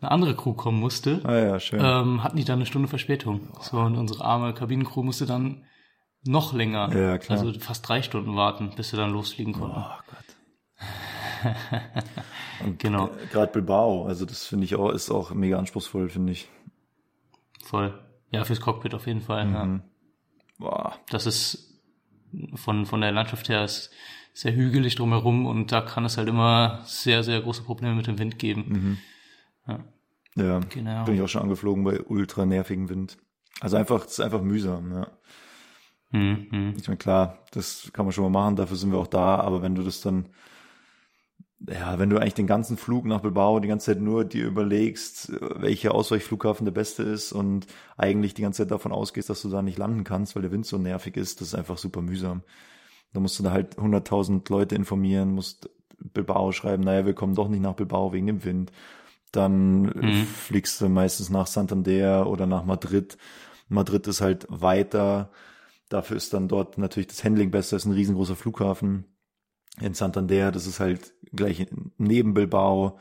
[0.00, 1.80] eine andere Crew kommen musste, Ah ja, schön.
[1.82, 3.48] ähm, hatten die dann eine Stunde Verspätung.
[3.60, 5.64] So, und unsere arme Kabinencrew musste dann
[6.24, 9.76] noch länger, Ja, also fast drei Stunden warten, bis sie dann losfliegen konnten.
[9.78, 10.86] oh Gott.
[12.64, 13.10] Und Genau.
[13.32, 16.48] Gerade Bilbao, also das finde ich auch, ist auch mega anspruchsvoll, finde ich.
[17.64, 17.98] Voll.
[18.30, 19.50] Ja, fürs Cockpit auf jeden Fall.
[19.50, 19.64] Ja.
[19.64, 19.82] Mhm.
[20.58, 20.94] Boah.
[21.10, 21.80] Das ist
[22.54, 23.90] von, von der Landschaft her ist
[24.32, 28.18] sehr hügelig drumherum und da kann es halt immer sehr, sehr große Probleme mit dem
[28.18, 28.98] Wind geben.
[30.36, 31.04] Ja, Genau.
[31.04, 33.16] bin ich auch schon angeflogen bei ultra nervigem Wind.
[33.60, 35.06] Also einfach, es ist einfach mühsam, ja.
[36.10, 36.46] Mhm.
[36.50, 36.74] mhm.
[36.76, 39.62] Ich meine, klar, das kann man schon mal machen, dafür sind wir auch da, aber
[39.62, 40.28] wenn du das dann
[41.60, 45.32] ja, wenn du eigentlich den ganzen Flug nach Bilbao die ganze Zeit nur dir überlegst,
[45.40, 47.66] welcher Ausweichflughafen der beste ist und
[47.96, 50.66] eigentlich die ganze Zeit davon ausgehst, dass du da nicht landen kannst, weil der Wind
[50.66, 52.42] so nervig ist, das ist einfach super mühsam.
[53.12, 57.48] Da musst du da halt 100.000 Leute informieren, musst Bilbao schreiben, naja, wir kommen doch
[57.48, 58.72] nicht nach Bilbao wegen dem Wind.
[59.32, 60.26] Dann Mhm.
[60.26, 63.18] fliegst du meistens nach Santander oder nach Madrid.
[63.68, 65.30] Madrid ist halt weiter.
[65.90, 69.06] Dafür ist dann dort natürlich das Handling besser, ist ein riesengroßer Flughafen.
[69.80, 71.66] In Santander, das ist halt gleich
[71.98, 72.98] neben Bilbao.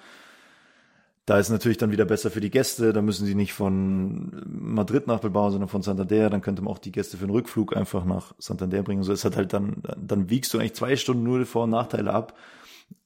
[1.25, 2.93] Da ist natürlich dann wieder besser für die Gäste.
[2.93, 6.29] Da müssen sie nicht von Madrid nach Bilbao, sondern von Santander.
[6.29, 9.03] Dann könnte man auch die Gäste für den Rückflug einfach nach Santander bringen.
[9.03, 11.71] So ist halt halt dann, dann wiegst du eigentlich zwei Stunden nur die Vor- und
[11.71, 12.37] Nachteile ab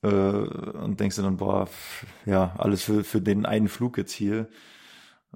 [0.01, 1.69] äh, und denkst dir dann, boah,
[2.25, 4.49] ja, alles für, für den einen Flug jetzt hier.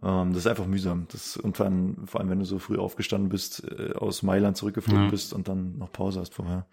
[0.01, 1.07] Ähm, das ist einfach mühsam.
[1.09, 4.57] Das, und vor allem, vor allem, wenn du so früh aufgestanden bist, äh, aus Mailand
[4.57, 5.09] zurückgeflogen Ja.
[5.09, 6.65] bist und dann noch Pause hast vorher.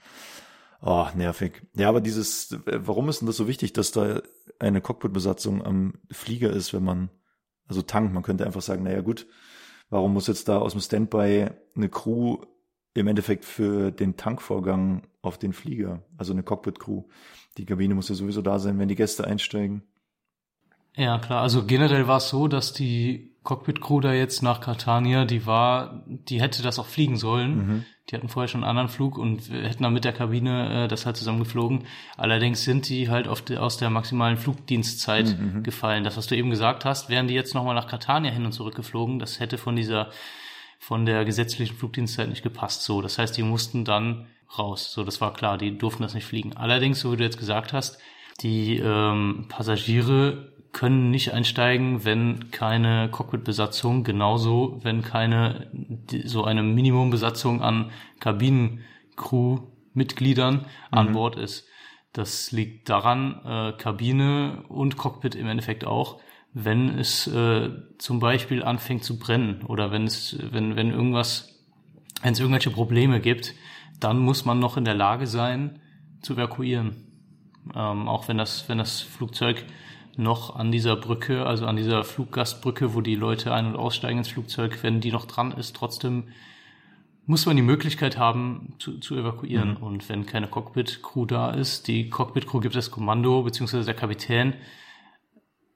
[0.83, 1.63] Oh, nervig.
[1.75, 4.23] Ja, aber dieses, äh, warum ist denn das so wichtig, dass da
[4.59, 7.11] eine Cockpit-Besatzung am Flieger ist, wenn man,
[7.67, 9.27] also tankt, man könnte einfach sagen, naja gut,
[9.91, 12.39] warum muss jetzt da aus dem Standby eine Crew
[12.95, 17.05] im Endeffekt für den Tankvorgang auf den Flieger, also eine Cockpit-Crew.
[17.59, 19.83] Die Kabine muss ja sowieso da sein, wenn die Gäste einsteigen.
[20.97, 21.43] Ja, klar.
[21.43, 26.41] Also generell war es so, dass die Cockpit-Crew da jetzt nach Catania, die war, die
[26.41, 27.57] hätte das auch fliegen sollen.
[27.57, 27.85] Mhm.
[28.11, 31.07] Die hatten vorher schon einen anderen Flug und hätten dann mit der Kabine äh, das
[31.07, 31.85] halt zusammengeflogen.
[32.17, 36.03] Allerdings sind die halt auf de, aus der maximalen Flugdienstzeit Mhm, gefallen.
[36.03, 38.75] Das, was du eben gesagt hast, wären die jetzt nochmal nach Catania hin und zurück
[38.75, 39.19] geflogen.
[39.21, 40.11] Das hätte von dieser,
[40.79, 42.83] von der gesetzlichen Flugdienstzeit nicht gepasst.
[42.83, 44.27] So, das heißt, die mussten dann
[44.59, 44.93] raus.
[44.93, 45.57] So, das war klar.
[45.57, 46.57] Die durften das nicht fliegen.
[46.57, 47.99] Allerdings, so wie du jetzt gesagt hast,
[48.43, 55.71] die ähm, Passagiere können nicht einsteigen, wenn keine Cockpit-Besatzung, genauso wenn keine
[56.25, 61.67] so eine Minimumbesatzung an Kabinencrew-Mitgliedern an Bord ist.
[62.13, 66.21] Das liegt daran, äh, Kabine und Cockpit im Endeffekt auch,
[66.53, 71.61] wenn es äh, zum Beispiel anfängt zu brennen oder wenn es, wenn, wenn irgendwas,
[72.23, 73.55] wenn es irgendwelche Probleme gibt,
[74.01, 75.81] dann muss man noch in der Lage sein,
[76.23, 77.07] zu evakuieren.
[77.75, 79.65] Ähm, auch wenn das, wenn das Flugzeug
[80.21, 84.29] noch an dieser Brücke, also an dieser Fluggastbrücke, wo die Leute ein- und aussteigen ins
[84.29, 86.29] Flugzeug, wenn die noch dran ist, trotzdem
[87.27, 89.77] muss man die Möglichkeit haben, zu, zu evakuieren.
[89.77, 94.55] Und wenn keine Cockpit-Crew da ist, die Cockpit-Crew gibt das Kommando, beziehungsweise der Kapitän.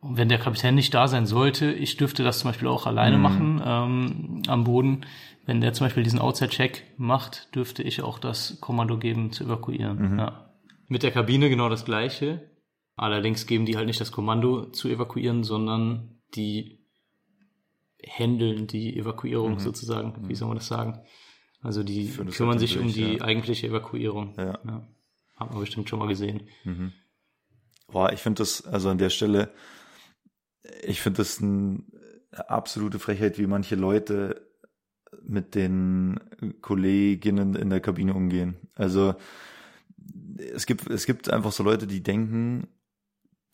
[0.00, 3.18] Und wenn der Kapitän nicht da sein sollte, ich dürfte das zum Beispiel auch alleine
[3.18, 5.02] machen ähm, am Boden.
[5.46, 10.18] Wenn der zum Beispiel diesen Outside-Check macht, dürfte ich auch das Kommando geben, zu evakuieren.
[10.18, 10.50] Ja.
[10.88, 12.42] Mit der Kabine genau das gleiche.
[12.96, 16.84] Allerdings geben die halt nicht das Kommando zu evakuieren, sondern die
[18.06, 20.28] handeln die Evakuierung sozusagen.
[20.28, 21.00] Wie soll man das sagen?
[21.60, 23.24] Also die kümmern sich um die ja.
[23.24, 24.34] eigentliche Evakuierung.
[24.36, 24.58] Ja.
[24.64, 24.88] ja.
[25.36, 26.48] Haben wir bestimmt schon mal gesehen.
[27.88, 29.52] Boah, ich finde das, also an der Stelle,
[30.82, 31.82] ich finde das eine
[32.48, 34.46] absolute Frechheit, wie manche Leute
[35.22, 36.20] mit den
[36.60, 38.56] Kolleginnen in der Kabine umgehen.
[38.74, 39.14] Also
[40.52, 42.68] es gibt, es gibt einfach so Leute, die denken,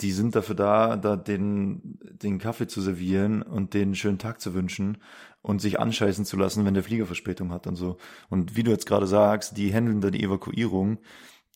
[0.00, 4.54] die sind dafür da, da den, den Kaffee zu servieren und den schönen Tag zu
[4.54, 4.98] wünschen
[5.42, 7.98] und sich anscheißen zu lassen, wenn der Flieger Verspätung hat und so.
[8.28, 10.98] Und wie du jetzt gerade sagst, die handeln da die Evakuierung,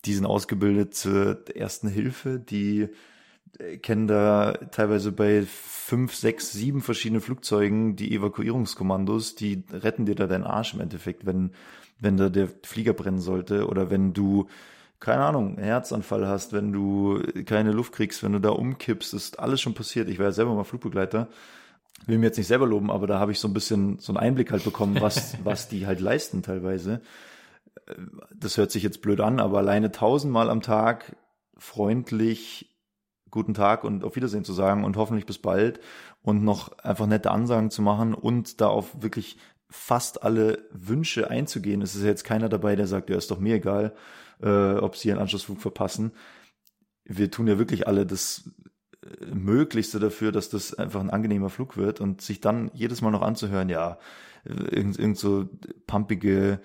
[0.04, 2.88] die sind ausgebildet zur ersten Hilfe, die
[3.58, 10.14] äh, kennen da teilweise bei fünf, sechs, sieben verschiedenen Flugzeugen die Evakuierungskommandos, die retten dir
[10.14, 11.52] da deinen Arsch im Endeffekt, wenn,
[11.98, 14.48] wenn da der Flieger brennen sollte oder wenn du
[15.04, 19.60] keine Ahnung, Herzanfall hast, wenn du keine Luft kriegst, wenn du da umkippst, ist alles
[19.60, 20.08] schon passiert.
[20.08, 21.28] Ich war ja selber mal Flugbegleiter,
[22.06, 24.16] will mir jetzt nicht selber loben, aber da habe ich so ein bisschen so einen
[24.16, 27.02] Einblick halt bekommen, was, was die halt leisten teilweise.
[28.34, 31.16] Das hört sich jetzt blöd an, aber alleine tausendmal am Tag
[31.58, 32.74] freundlich
[33.30, 35.80] guten Tag und auf Wiedersehen zu sagen und hoffentlich bis bald
[36.22, 39.36] und noch einfach nette Ansagen zu machen und da auf wirklich
[39.68, 41.82] fast alle Wünsche einzugehen.
[41.82, 43.92] Es ist ja jetzt keiner dabei, der sagt, ja, ist doch mir egal,
[44.42, 46.12] äh, ob sie ihren Anschlussflug verpassen.
[47.04, 48.50] Wir tun ja wirklich alle das
[49.02, 53.10] äh, Möglichste dafür, dass das einfach ein angenehmer Flug wird und sich dann jedes Mal
[53.10, 53.98] noch anzuhören, ja,
[54.44, 55.48] äh, irgend, irgend so
[55.86, 56.60] pumpige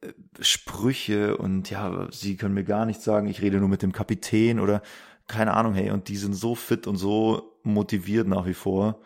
[0.00, 3.92] äh, Sprüche und ja, sie können mir gar nichts sagen, ich rede nur mit dem
[3.92, 4.82] Kapitän oder
[5.26, 9.00] keine Ahnung, hey, und die sind so fit und so motiviert nach wie vor.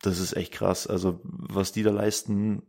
[0.00, 0.86] Das ist echt krass.
[0.86, 2.62] Also, was die da leisten,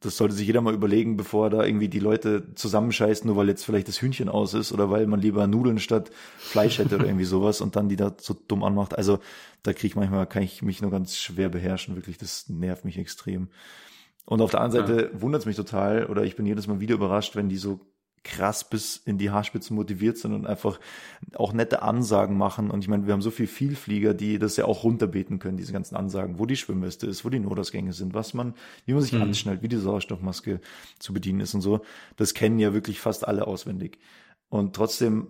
[0.00, 3.64] das sollte sich jeder mal überlegen, bevor da irgendwie die Leute zusammenscheißen, nur weil jetzt
[3.64, 7.24] vielleicht das Hühnchen aus ist oder weil man lieber Nudeln statt Fleisch hätte oder irgendwie
[7.24, 8.96] sowas und dann die da so dumm anmacht.
[8.96, 9.18] Also
[9.64, 12.96] da kriege ich manchmal, kann ich mich nur ganz schwer beherrschen, wirklich, das nervt mich
[12.96, 13.48] extrem.
[14.24, 16.94] Und auf der anderen Seite wundert es mich total oder ich bin jedes Mal wieder
[16.94, 17.80] überrascht, wenn die so
[18.24, 20.80] krass bis in die Haarspitzen motiviert sind und einfach
[21.34, 22.70] auch nette Ansagen machen.
[22.70, 25.72] Und ich meine, wir haben so viel Vielflieger, die das ja auch runterbeten können, diese
[25.72, 28.54] ganzen Ansagen, wo die Schwimmweste ist, wo die Notausgänge sind, was man,
[28.86, 29.22] wie man sich Mhm.
[29.22, 30.60] anschnallt, wie die Sauerstoffmaske
[30.98, 31.80] zu bedienen ist und so.
[32.16, 33.98] Das kennen ja wirklich fast alle auswendig.
[34.48, 35.28] Und trotzdem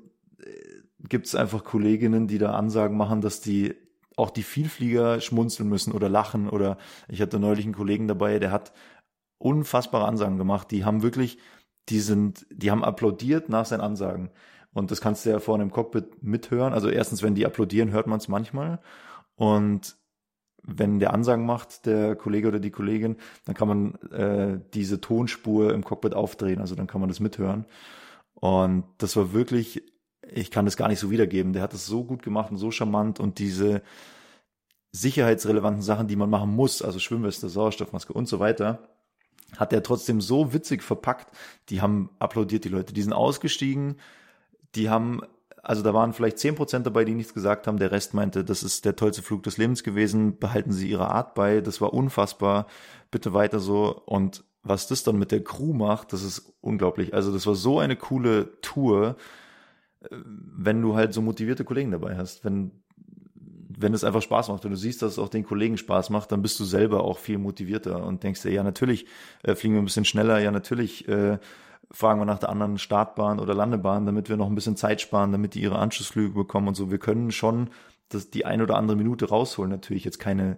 [1.08, 3.74] gibt es einfach Kolleginnen, die da Ansagen machen, dass die
[4.16, 6.48] auch die Vielflieger schmunzeln müssen oder lachen.
[6.48, 6.76] Oder
[7.08, 8.72] ich hatte neulich einen Kollegen dabei, der hat
[9.38, 10.70] unfassbare Ansagen gemacht.
[10.72, 11.38] Die haben wirklich,
[11.88, 14.30] die sind, die haben applaudiert nach seinen Ansagen.
[14.72, 16.72] Und das kannst du ja vorne im Cockpit mithören.
[16.72, 18.80] Also erstens, wenn die applaudieren, hört man es manchmal.
[19.34, 19.96] Und
[20.62, 25.72] wenn der Ansagen macht, der Kollege oder die Kollegin, dann kann man äh, diese Tonspur
[25.72, 26.60] im Cockpit aufdrehen.
[26.60, 27.64] Also dann kann man das mithören.
[28.34, 29.82] Und das war wirklich,
[30.22, 31.52] ich kann das gar nicht so wiedergeben.
[31.52, 33.82] Der hat das so gut gemacht und so charmant und diese
[34.92, 38.88] sicherheitsrelevanten Sachen, die man machen muss, also Schwimmweste, Sauerstoffmaske und so weiter,
[39.56, 41.30] hat er trotzdem so witzig verpackt.
[41.68, 42.92] Die haben applaudiert, die Leute.
[42.92, 43.96] Die sind ausgestiegen,
[44.74, 45.22] die haben,
[45.62, 47.78] also da waren vielleicht zehn Prozent dabei, die nichts gesagt haben.
[47.78, 50.38] Der Rest meinte, das ist der tollste Flug des Lebens gewesen.
[50.38, 51.60] Behalten Sie Ihre Art bei.
[51.60, 52.66] Das war unfassbar.
[53.10, 54.02] Bitte weiter so.
[54.04, 57.14] Und was das dann mit der Crew macht, das ist unglaublich.
[57.14, 59.16] Also das war so eine coole Tour,
[60.02, 62.44] äh, wenn du halt so motivierte Kollegen dabei hast.
[62.44, 62.72] Wenn
[63.80, 66.32] wenn es einfach Spaß macht, wenn du siehst, dass es auch den Kollegen Spaß macht,
[66.32, 69.06] dann bist du selber auch viel motivierter und denkst dir, ja, natürlich
[69.42, 71.38] äh, fliegen wir ein bisschen schneller, ja, natürlich äh,
[71.90, 75.32] fragen wir nach der anderen Startbahn oder Landebahn, damit wir noch ein bisschen Zeit sparen,
[75.32, 76.90] damit die ihre Anschlussflüge bekommen und so.
[76.90, 77.70] Wir können schon
[78.10, 80.56] das, die ein oder andere Minute rausholen, natürlich jetzt keine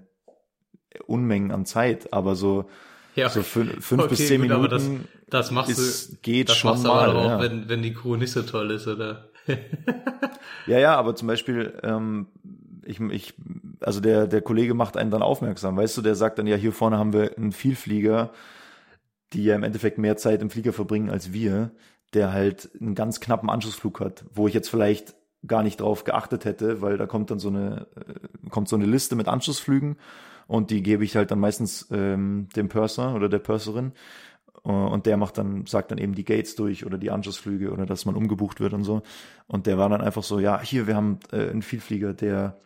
[1.07, 2.69] Unmengen an Zeit, aber so,
[3.15, 6.17] Ja, so fün- fünf okay, bis zehn gut, aber Minuten das, das machst ist, du,
[6.23, 7.11] geht das schon machst du mal.
[7.11, 7.41] aber auch, ja.
[7.41, 9.29] wenn, wenn die Crew nicht so toll ist, oder?
[10.67, 12.27] Ja, ja, aber zum Beispiel, ähm,
[12.91, 13.35] ich, ich,
[13.81, 16.73] also der, der Kollege macht einen dann aufmerksam, weißt du, der sagt dann, ja, hier
[16.73, 18.33] vorne haben wir einen Vielflieger,
[19.33, 21.71] die ja im Endeffekt mehr Zeit im Flieger verbringen als wir,
[22.13, 25.15] der halt einen ganz knappen Anschlussflug hat, wo ich jetzt vielleicht
[25.47, 28.87] gar nicht drauf geachtet hätte, weil da kommt dann so eine, äh, kommt so eine
[28.87, 29.97] Liste mit Anschlussflügen
[30.47, 33.93] und die gebe ich halt dann meistens ähm, dem Purser oder der Purserin
[34.65, 37.87] äh, und der macht dann, sagt dann eben die Gates durch oder die Anschlussflüge oder
[37.87, 39.03] dass man umgebucht wird und so.
[39.47, 42.59] Und der war dann einfach so, ja, hier, wir haben äh, einen Vielflieger, der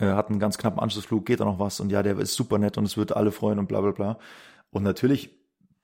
[0.00, 2.58] äh, hat einen ganz knappen Anschlussflug, geht da noch was und ja, der ist super
[2.58, 4.18] nett und es wird alle freuen und bla bla bla.
[4.70, 5.30] Und natürlich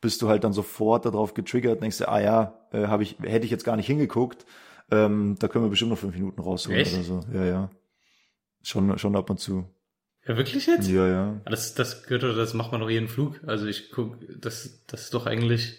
[0.00, 3.44] bist du halt dann sofort darauf getriggert, denkst du, ah ja, äh, hab ich, hätte
[3.44, 4.46] ich jetzt gar nicht hingeguckt,
[4.90, 6.94] ähm, da können wir bestimmt noch fünf Minuten rausholen Echt?
[6.94, 7.20] oder so.
[7.32, 7.70] Ja, ja.
[8.62, 9.66] Schon, schon ab und zu.
[10.26, 10.88] Ja, wirklich jetzt?
[10.88, 11.40] Ja, ja.
[11.46, 13.40] Das, das gehört doch, das macht man doch jeden Flug.
[13.46, 15.78] Also ich guck, das, das ist doch eigentlich,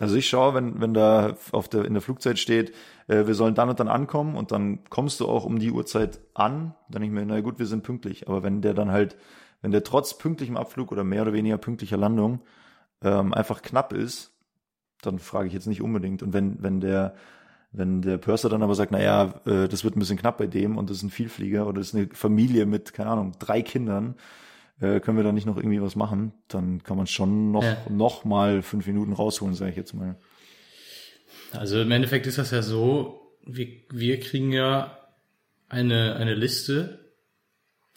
[0.00, 2.72] Also ich schaue, wenn, wenn da auf der, in der Flugzeit steht,
[3.08, 6.20] äh, wir sollen dann und dann ankommen und dann kommst du auch um die Uhrzeit
[6.34, 8.28] an, dann ich mir, na gut, wir sind pünktlich.
[8.28, 9.16] Aber wenn der dann halt,
[9.60, 12.40] wenn der trotz pünktlichem Abflug oder mehr oder weniger pünktlicher Landung
[13.02, 14.32] ähm, einfach knapp ist,
[15.02, 16.22] dann frage ich jetzt nicht unbedingt.
[16.22, 17.14] Und wenn, wenn der,
[17.72, 20.46] wenn der Purser dann aber sagt, na ja, äh, das wird ein bisschen knapp bei
[20.46, 23.62] dem und das ist ein Vielflieger oder das ist eine Familie mit, keine Ahnung, drei
[23.62, 24.14] Kindern,
[24.80, 27.76] äh, können wir da nicht noch irgendwie was machen, dann kann man schon noch, Ja.
[27.90, 30.16] noch mal fünf Minuten rausholen, sage ich jetzt mal.
[31.52, 34.96] also im Endeffekt ist das ja so, wir, wir kriegen ja
[35.68, 36.98] eine, eine Liste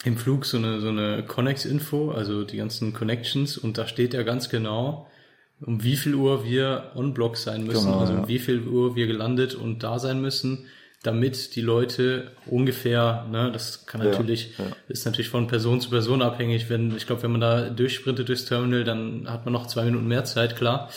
[0.03, 4.23] im Flug, so eine, so eine Connex-Info, also die ganzen Connections und da steht ja
[4.23, 5.07] ganz genau,
[5.63, 8.19] um wie viel Uhr wir on Block sein müssen, Genau, also ja.
[8.21, 10.65] um wie viel Uhr wir gelandet und da sein müssen,
[11.03, 14.65] damit die Leute ungefähr, ne, das kann Ja, natürlich, ja.
[14.87, 16.69] ist natürlich von Person zu Person abhängig.
[16.69, 20.07] Wenn, ich glaube, wenn man da durchsprintet durchs Terminal, dann hat man noch zwei Minuten
[20.07, 20.89] mehr Zeit, klar.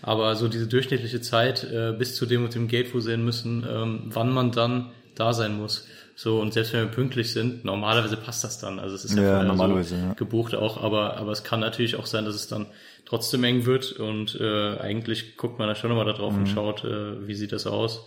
[0.00, 3.66] Aber so diese durchschnittliche Zeit äh, bis zu dem und dem Gate, wo sehen müssen,
[3.68, 5.86] ähm, wann man dann da sein muss.
[6.14, 8.78] So, und selbst wenn wir pünktlich sind, normalerweise passt das dann.
[8.78, 10.12] Also es ist ja, Ja, normalerweise, so ja.
[10.14, 12.66] gebucht auch, aber, aber es kann natürlich auch sein, dass es dann
[13.06, 16.40] trotzdem eng wird und äh, eigentlich guckt man da schon nochmal da drauf Mhm.
[16.40, 18.06] und schaut, äh, wie sieht das aus.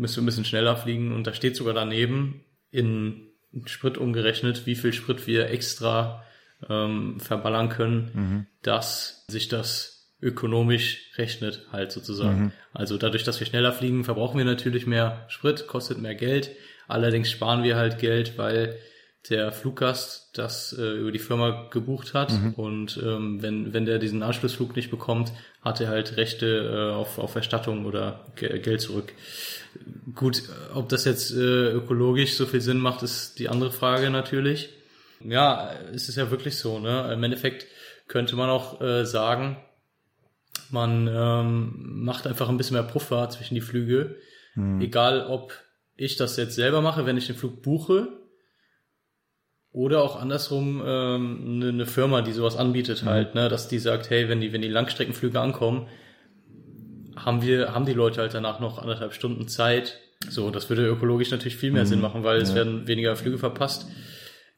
[0.00, 3.28] Müsste ein bisschen schneller fliegen und da steht sogar daneben in
[3.66, 6.24] Sprit umgerechnet, wie viel Sprit wir extra
[6.68, 8.46] ähm, verballern können, Mhm.
[8.62, 12.52] dass sich das ökonomisch rechnet halt sozusagen.
[12.72, 16.50] Also dadurch, dass wir schneller fliegen, verbrauchen wir natürlich mehr Sprit, kostet mehr Geld.
[16.88, 18.76] Allerdings sparen wir halt Geld, weil
[19.28, 24.22] der Fluggast das äh, über die Firma gebucht hat und ähm, wenn, wenn der diesen
[24.22, 25.32] Anschlussflug nicht bekommt,
[25.62, 29.12] hat er halt Rechte äh, auf, auf Erstattung oder Ge Geld zurück.
[30.14, 30.42] Gut,
[30.74, 34.70] ob das jetzt äh, ökologisch so viel Sinn macht, ist die andere Frage natürlich.
[35.22, 37.12] Ja, es ist ja wirklich so, ne?
[37.12, 37.66] Im Endeffekt
[38.08, 39.56] könnte man auch äh, sagen,
[40.70, 44.16] man ähm, macht einfach ein bisschen mehr Puffer zwischen die Flüge.
[44.80, 45.52] Egal, ob
[45.96, 48.08] ich das jetzt selber mache, wenn ich den Flug buche,
[49.72, 54.10] oder auch andersrum ähm, eine, eine Firma, die sowas anbietet halt, ne, dass die sagt,
[54.10, 55.86] hey, wenn die wenn die Langstreckenflüge ankommen,
[57.24, 59.98] haben wir, haben die Leute halt danach noch anderthalb Stunden Zeit.
[60.28, 63.86] So, das würde ökologisch natürlich viel mehr Sinn machen, weil es werden weniger Flüge verpasst.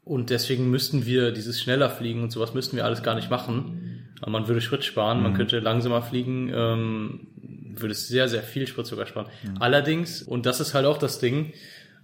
[0.05, 4.09] Und deswegen müssten wir dieses schneller fliegen und sowas müssten wir alles gar nicht machen.
[4.21, 7.29] Aber man würde Sprit sparen, man könnte langsamer fliegen, ähm,
[7.77, 9.27] würde sehr, sehr viel Sprit sogar sparen.
[9.61, 11.53] Allerdings, und das ist halt auch das Ding,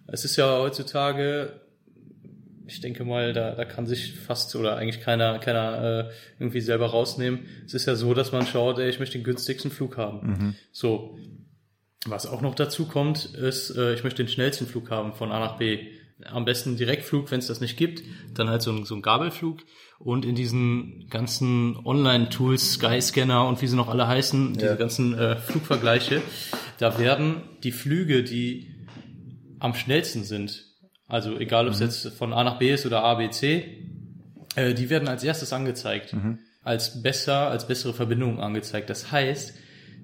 [0.06, 1.60] es ist ja heutzutage,
[2.68, 6.86] ich denke mal, da, da kann sich fast oder eigentlich keiner, keiner äh, irgendwie selber
[6.86, 7.46] rausnehmen.
[7.64, 10.54] Es ist ja so, dass man schaut, ey, ich möchte den günstigsten Flug haben.
[10.70, 11.18] So.
[12.06, 15.40] Was auch noch dazu kommt, ist, äh, ich möchte den schnellsten Flug haben von A
[15.40, 15.88] nach B.
[16.24, 18.02] Am besten Direktflug, wenn es das nicht gibt,
[18.34, 19.60] dann halt so ein, so ein Gabelflug.
[19.98, 25.36] Und in diesen ganzen Online-Tools, Skyscanner und wie sie noch alle heißen, diese ganzen äh,
[25.36, 26.22] Flugvergleiche,
[26.78, 28.74] da werden die Flüge, die
[29.58, 30.67] am schnellsten sind,
[31.08, 33.84] also egal ob es jetzt von A nach B ist oder A, B, C,
[34.54, 36.12] äh, die werden als erstes angezeigt.
[36.62, 38.90] Als besser, als bessere Verbindung angezeigt.
[38.90, 39.54] Das heißt,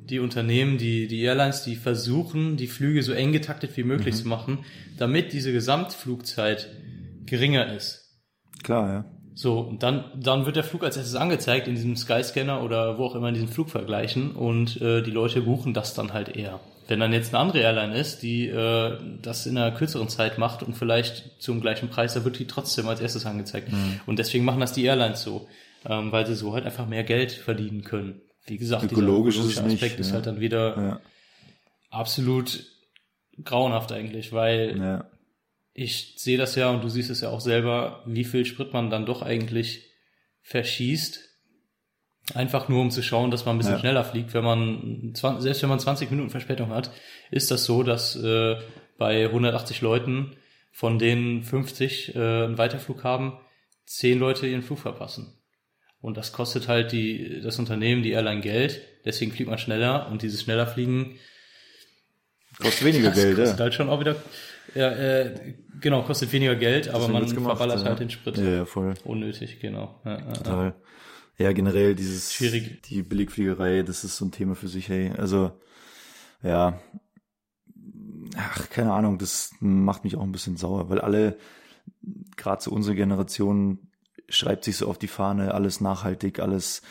[0.09, 4.29] die Unternehmen, die, die Airlines, die versuchen, die Flüge so eng getaktet wie möglich zu
[4.29, 4.65] machen,
[4.99, 6.69] damit diese Gesamtflugzeit
[7.27, 8.05] geringer ist.
[8.63, 9.05] Klar, ja.
[9.35, 13.05] So, und dann, dann wird der Flug als erstes angezeigt in diesem Skyscanner oder wo
[13.05, 16.61] auch immer in diesen Flugvergleichen und äh, die Leute buchen das dann halt eher.
[16.87, 20.62] Wenn dann jetzt eine andere Airline ist, die äh, das in einer kürzeren Zeit macht
[20.62, 23.72] und vielleicht zum gleichen Preis, da wird die trotzdem als erstes angezeigt.
[24.07, 25.49] Und deswegen machen das die Airlines so,
[25.87, 28.20] ähm, weil sie so halt einfach mehr Geld verdienen können.
[28.47, 30.14] Wie gesagt, Ökologisch dieser ökologische nicht, Aspekt ist ja.
[30.14, 31.01] halt dann wieder Ja,
[31.91, 32.64] absolut
[33.43, 35.11] grauenhaft eigentlich, weil ja.
[35.72, 38.91] ich sehe das ja und du siehst es ja auch selber, wie viel Sprit man
[38.91, 39.91] dann doch eigentlich
[40.43, 41.20] verschießt.
[42.33, 43.81] Einfach nur, um zu schauen, dass man ein bisschen Ja.
[43.81, 44.33] schneller fliegt.
[44.33, 46.91] Wenn man, 20, selbst wenn man 20 Minuten Verspätung hat,
[47.31, 48.57] ist das so, dass äh,
[48.97, 50.37] bei 180 Leuten,
[50.72, 53.39] von denen 50 äh, einen Weiterflug haben,
[53.87, 55.39] 10 Leute ihren Flug verpassen.
[56.01, 58.81] Und das kostet halt die, das Unternehmen, die Airline Geld.
[59.05, 61.18] Deswegen fliegt man schneller und dieses schneller Fliegen
[62.61, 63.62] Kostet weniger das Geld, kostet ja.
[63.64, 64.16] halt schon auch wieder,
[64.75, 67.89] ja, äh, genau, kostet weniger Geld, aber Deswegen man gemacht, verballert ja.
[67.89, 68.39] halt den Sprit.
[68.39, 68.95] Ja, ja, voll.
[69.05, 70.01] Unnötig, genau.
[70.05, 70.75] Ja, ja, ja.
[71.37, 72.82] Ja, generell dieses, Schwierig.
[72.85, 75.12] die Billigfliegerei, das ist so ein Thema für sich, hey.
[75.16, 75.53] Also,
[76.43, 76.78] ja,
[78.37, 81.37] ach, keine Ahnung, das macht mich auch ein bisschen sauer, weil alle,
[82.37, 83.78] gerade zu unserer Generation,
[84.28, 86.82] schreibt sich so auf die Fahne, alles nachhaltig, alles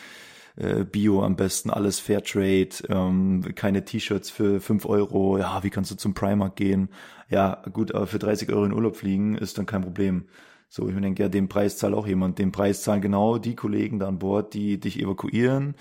[0.56, 5.92] äh, Bio am besten, alles Fairtrade, ähm, keine T-Shirts für fünf Euro, ja, wie kannst
[5.92, 6.90] du zum Primark gehen?
[7.30, 10.26] Ja, gut, aber für 30 Euro in Urlaub fliegen ist dann kein Problem.
[10.76, 12.40] So, ich mir denke, ja, den Preis zahlt auch jemand.
[12.40, 15.76] Den Preis zahlen genau die Kollegen da an Bord, die dich evakuieren,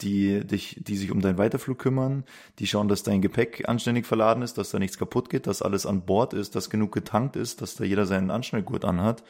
[0.00, 2.22] die dich, die sich um deinen Weiterflug kümmern,
[2.60, 5.86] die schauen, dass dein Gepäck anständig verladen ist, dass da nichts kaputt geht, dass alles
[5.86, 9.24] an Bord ist, dass genug getankt ist, dass da jeder seinen Anschnallgurt anhat.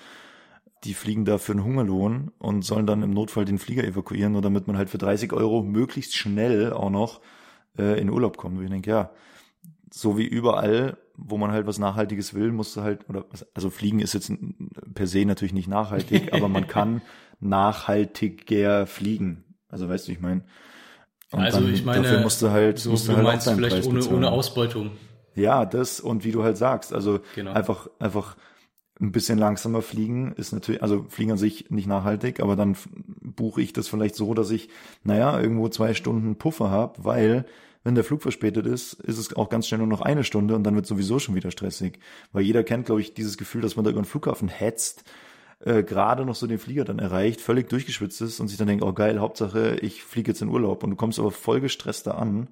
[0.85, 4.43] Die fliegen da für einen Hungerlohn und sollen dann im Notfall den Flieger evakuieren, nur
[4.43, 7.23] damit man halt für 30 Euro möglichst schnell auch noch
[7.79, 8.59] äh, in Urlaub kommt.
[8.59, 9.11] Und ich denke, ja,
[9.93, 13.25] so wie überall, wo man halt was Nachhaltiges will, musst du halt, oder
[13.55, 14.33] also Fliegen ist jetzt
[14.95, 17.03] per se natürlich nicht nachhaltig, aber man kann
[17.41, 19.45] nachhaltiger fliegen.
[19.69, 20.43] Also weißt du, ich meine.
[21.31, 23.47] Und Also ich meine, dafür musst du halt, so, musst du du halt auch meinst
[23.47, 24.17] deinen vielleicht Preis ohne, bezahlen.
[24.17, 24.91] ohne Ausbeutung.
[25.35, 27.53] Ja, das und wie du halt sagst, also Genau.
[27.53, 28.37] einfach, einfach
[29.01, 32.77] ein bisschen langsamer fliegen ist natürlich, also fliegen an sich nicht nachhaltig, aber dann
[33.21, 34.71] buche ich das vielleicht so, dass ich,
[35.05, 37.45] naja, irgendwo zwei Stunden Puffer habe, weil
[37.89, 40.63] wenn der Flug verspätet ist, ist es auch ganz schnell nur noch eine Stunde und
[40.63, 41.99] dann wird sowieso schon wieder stressig.
[42.33, 45.05] Weil jeder kennt, glaube ich, dieses Gefühl, dass man da über den Flughafen hetzt,
[45.61, 48.85] äh, gerade noch so den Flieger dann erreicht, völlig durchgeschwitzt ist und sich dann denkt,
[48.85, 52.11] oh geil, Hauptsache ich fliege jetzt in Urlaub und du kommst aber voll gestresst da
[52.11, 52.49] an,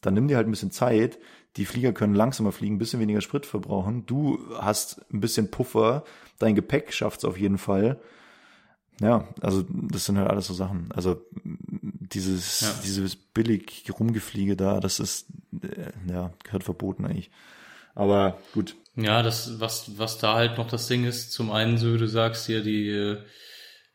[0.00, 1.18] dann nimm dir halt ein bisschen Zeit.
[1.58, 4.06] Die Flieger können langsamer fliegen, ein bisschen weniger Sprit verbrauchen.
[4.06, 6.02] Du hast ein bisschen Puffer,
[6.38, 8.00] dein Gepäck schafft's auf jeden Fall.
[9.00, 10.90] Ja, also das sind halt alles so Sachen.
[10.92, 12.74] Also dieses, Ja.
[12.84, 15.26] dieses billig Rumgefliege da, das ist,
[15.62, 17.30] äh, ja, gehört verboten eigentlich.
[17.94, 21.94] Aber gut, Ja, das, was, was da halt noch das Ding ist, zum einen, so
[21.94, 23.18] wie du sagst, hier, die, äh,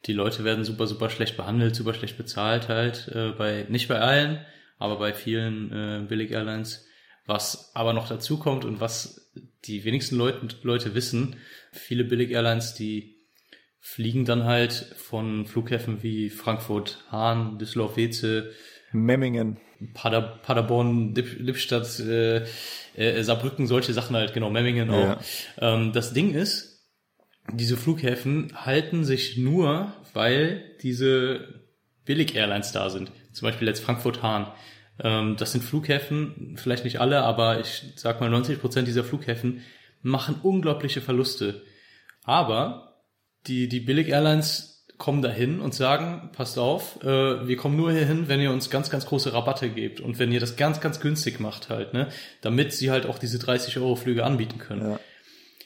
[0.05, 3.99] die Leute werden super, super schlecht behandelt, super schlecht bezahlt halt, äh, bei, nicht bei
[3.99, 4.39] allen,
[4.77, 6.85] aber bei vielen äh, Billig-Airlines.
[7.25, 9.31] Was aber noch dazu kommt und was
[9.65, 11.37] die wenigsten Leute, Leute wissen,
[11.71, 13.12] viele Billig-Airlines, die
[13.85, 18.51] fliegen dann halt von Flughäfen wie Frankfurt, Hahn, Düsseldorf, Weze,
[18.93, 19.59] Memmingen.
[19.93, 22.45] Pader, Paderborn, Lipp, Lippstadt, äh,
[22.95, 24.95] äh, Saarbrücken, solche Sachen halt, genau, Memmingen auch.
[24.95, 25.19] Ja.
[25.59, 26.87] Ähm, das Ding ist,
[27.51, 31.65] diese Flughäfen halten sich nur, weil diese
[32.05, 33.11] Billig-Airlines da sind.
[33.33, 34.47] Zum Beispiel jetzt Frankfurt-Hahn.
[35.03, 39.61] Ähm, das sind Flughäfen, vielleicht nicht alle, aber ich sag mal 90 Prozent dieser Flughäfen
[40.01, 41.63] machen unglaubliche Verluste.
[42.23, 42.92] Aber
[43.47, 48.29] die, die Billig-Airlines kommen dahin und sagen, passt auf, äh, wir kommen nur hier hin,
[48.29, 51.39] wenn ihr uns ganz, ganz große Rabatte gebt und wenn ihr das ganz, ganz günstig
[51.39, 52.09] macht halt, ne,
[52.41, 54.91] damit sie halt auch diese 30 Euro Flüge anbieten können.
[54.91, 54.99] Ja.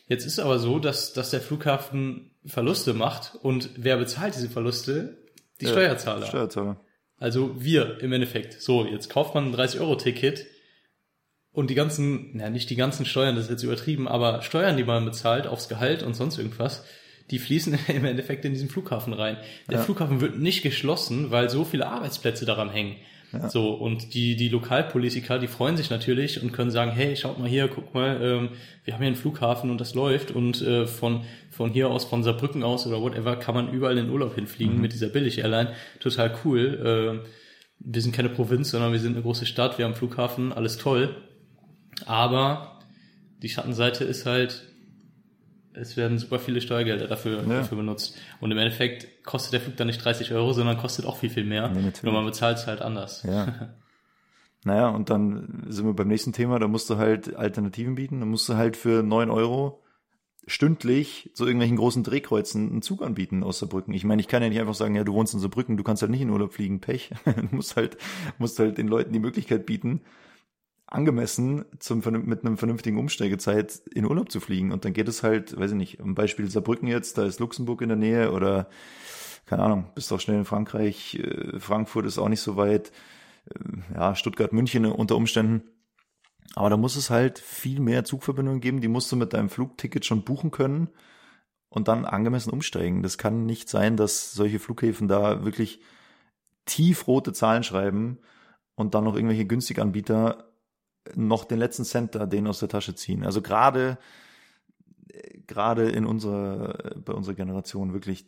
[0.07, 5.17] Jetzt ist aber so, dass, dass der Flughafen Verluste macht und wer bezahlt diese Verluste?
[5.59, 6.25] Die Ja, Steuerzahler.
[6.25, 6.79] Steuerzahler.
[7.17, 8.61] Also wir im Endeffekt.
[8.61, 10.45] So, jetzt kauft man ein 30-Euro-Ticket
[11.51, 14.83] und die ganzen, na nicht die ganzen Steuern, das ist jetzt übertrieben, aber Steuern, die
[14.83, 16.85] man bezahlt aufs Gehalt und sonst irgendwas,
[17.31, 19.37] die fließen im Endeffekt in diesen Flughafen rein.
[19.69, 19.83] Der Ja.
[19.83, 22.95] Flughafen wird nicht geschlossen, weil so viele Arbeitsplätze daran hängen.
[23.49, 27.49] So, und die, die Lokalpolitiker, die freuen sich natürlich und können sagen, hey, schaut mal
[27.49, 28.49] hier, guck mal, ähm,
[28.85, 32.23] wir haben hier einen Flughafen und das läuft und äh, von, von hier aus, von
[32.23, 35.73] Saarbrücken aus oder whatever, kann man überall in Urlaub hinfliegen mit dieser Billig-Airline.
[35.99, 37.21] Total cool.
[37.25, 37.27] Äh,
[37.79, 40.77] wir sind keine Provinz, sondern wir sind eine große Stadt, wir haben einen Flughafen, alles
[40.77, 41.13] toll.
[42.05, 42.79] Aber
[43.41, 44.63] die Schattenseite ist halt,
[45.79, 47.59] es werden super viele Steuergelder dafür, Ja.
[47.59, 48.17] dafür benutzt.
[48.41, 51.43] Und im Endeffekt kostet der Flug dann nicht 30 Euro, sondern kostet auch viel, viel
[51.45, 51.69] mehr.
[51.69, 51.91] Nee.
[52.03, 53.23] Nur man bezahlt es halt anders.
[53.23, 53.47] Ja.
[54.63, 58.19] Naja, und dann sind wir beim nächsten Thema, da musst du halt Alternativen bieten.
[58.19, 59.81] Da musst du halt für 9 Euro
[60.45, 63.93] stündlich zu irgendwelchen großen Drehkreuzen einen Zug anbieten aus Saarbrücken.
[63.93, 66.01] Ich meine, ich kann ja nicht einfach sagen, ja, du wohnst in Saarbrücken, du kannst
[66.01, 67.11] halt nicht in Urlaub fliegen, Pech.
[67.25, 67.97] Du musst halt,
[68.39, 70.01] musst halt den Leuten die Möglichkeit bieten,
[70.87, 74.71] angemessen zum, mit einem vernünftigen Umsteigezeit in Urlaub zu fliegen.
[74.71, 77.81] Und dann geht es halt, weiß ich nicht, am Beispiel Saarbrücken jetzt, da ist Luxemburg
[77.81, 78.69] in der Nähe oder
[79.45, 82.91] keine Ahnung, bist auch schnell in Frankreich, äh, Frankfurt ist auch nicht so weit,
[83.49, 85.63] äh, ja, Stuttgart, München unter Umständen.
[86.55, 90.05] Aber da muss es halt viel mehr Zugverbindungen geben, die musst du mit deinem Flugticket
[90.05, 90.89] schon buchen können
[91.69, 93.03] und dann angemessen umsteigen.
[93.03, 95.81] Das kann nicht sein, dass solche Flughäfen da wirklich
[96.65, 98.19] tiefrote Zahlen schreiben
[98.75, 100.46] und dann noch irgendwelche Günstiganbieter
[101.15, 103.23] noch den letzten Cent da denen aus der Tasche ziehen.
[103.23, 103.97] Also gerade
[105.47, 108.25] gerade in unserer bei unserer Generation wirklich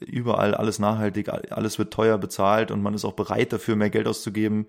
[0.00, 4.06] überall alles nachhaltig, alles wird teuer bezahlt und man ist auch bereit dafür mehr Geld
[4.06, 4.66] auszugeben.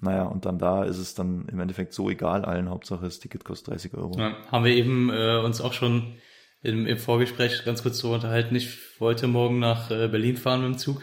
[0.00, 2.68] Naja, und dann da ist es dann im Endeffekt so egal allen.
[2.68, 4.18] Hauptsache das Ticket kostet 30 Euro.
[4.18, 6.14] Ja, haben wir eben äh, uns auch schon
[6.62, 8.56] im, im Vorgespräch ganz kurz darüber unterhalten.
[8.56, 11.02] Ich wollte morgen nach äh, Berlin fahren mit dem Zug.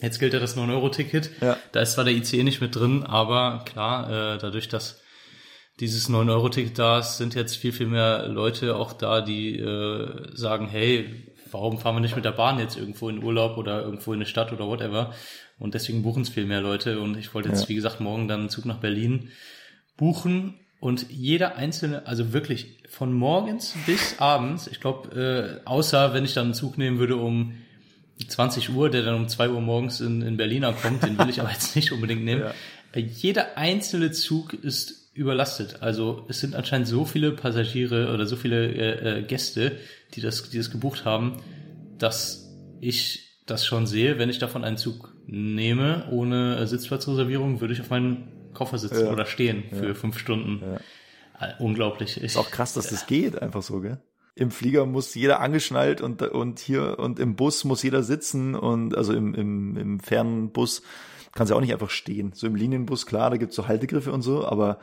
[0.00, 1.30] Jetzt gilt ja das 9-Euro-Ticket.
[1.42, 1.58] Ja.
[1.72, 5.02] Da ist zwar der ICE nicht mit drin, aber klar, äh, dadurch, dass
[5.80, 10.68] dieses 9-Euro-Ticket da ist, sind jetzt viel, viel mehr Leute auch da, die äh, sagen,
[10.68, 14.18] hey, warum fahren wir nicht mit der Bahn jetzt irgendwo in Urlaub oder irgendwo in
[14.18, 15.12] eine Stadt oder whatever?
[15.58, 17.00] Und deswegen buchen es viel mehr Leute.
[17.00, 17.68] Und ich wollte jetzt, Ja.
[17.68, 19.30] wie gesagt, morgen dann einen Zug nach Berlin
[19.96, 26.24] buchen und jeder einzelne, also wirklich von morgens bis abends, ich glaube, äh, außer wenn
[26.24, 27.54] ich dann einen Zug nehmen würde um
[28.26, 31.40] 20 Uhr, der dann um 2 Uhr morgens in, in Berlin ankommt, den will ich
[31.40, 32.42] aber jetzt nicht unbedingt nehmen.
[32.94, 33.00] Ja.
[33.00, 35.78] Jeder einzelne Zug ist überlastet.
[35.80, 39.72] Also es sind anscheinend so viele Passagiere oder so viele äh, äh, Gäste,
[40.14, 41.40] die das, die das gebucht haben,
[41.98, 42.50] dass
[42.80, 44.18] ich das schon sehe.
[44.18, 49.06] Wenn ich davon einen Zug nehme, ohne äh, Sitzplatzreservierung, würde ich auf meinen Koffer sitzen
[49.06, 49.12] Ja.
[49.12, 50.62] oder stehen für fünf Stunden.
[51.40, 52.16] Äh, Unglaublich.
[52.16, 53.98] Ich, Ist auch krass, dass das geht, einfach so, gell?
[54.36, 58.96] Im Flieger muss jeder angeschnallt und, und hier und im Bus muss jeder sitzen und
[58.96, 60.82] also im, im, im fernen Bus
[61.34, 62.32] kannst du auch nicht einfach stehen.
[62.34, 64.78] So im Linienbus, klar, da gibt's so Haltegriffe und so, aber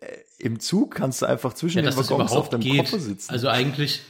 [0.00, 0.06] äh,
[0.38, 2.78] im Zug kannst du einfach zwischen ja, den Waggons auf deinem geht.
[2.78, 3.30] Koffer sitzen.
[3.30, 4.02] Also eigentlich,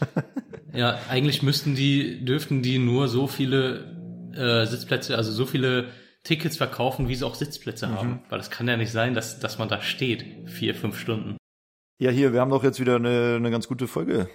[0.74, 5.89] ja, eigentlich müssten die, dürften die nur so viele äh, Sitzplätze, also so viele
[6.24, 7.95] Tickets verkaufen, wie sie auch Sitzplätze Mhm.
[7.95, 8.22] haben.
[8.28, 11.36] Weil das kann ja nicht sein, dass, dass man da steht, vier, fünf Stunden.
[11.99, 14.28] ja, hier, wir haben doch jetzt wieder eine, eine ganz gute Folge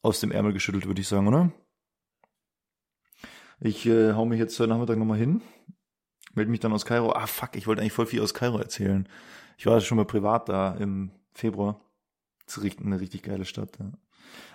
[0.00, 1.52] aus dem Ärmel geschüttelt, würde ich sagen, oder?
[3.60, 5.40] Ich äh, hau mich jetzt heute Nachmittag nochmal hin,
[6.36, 7.12] melde mich dann aus Kairo.
[7.12, 9.08] Ah, fuck, ich wollte eigentlich voll viel aus Kairo erzählen.
[9.58, 11.80] Ich war schon mal privat da im Februar.
[12.46, 13.78] Das ist richtig- eine richtig geile Stadt.
[13.78, 13.92] Ja.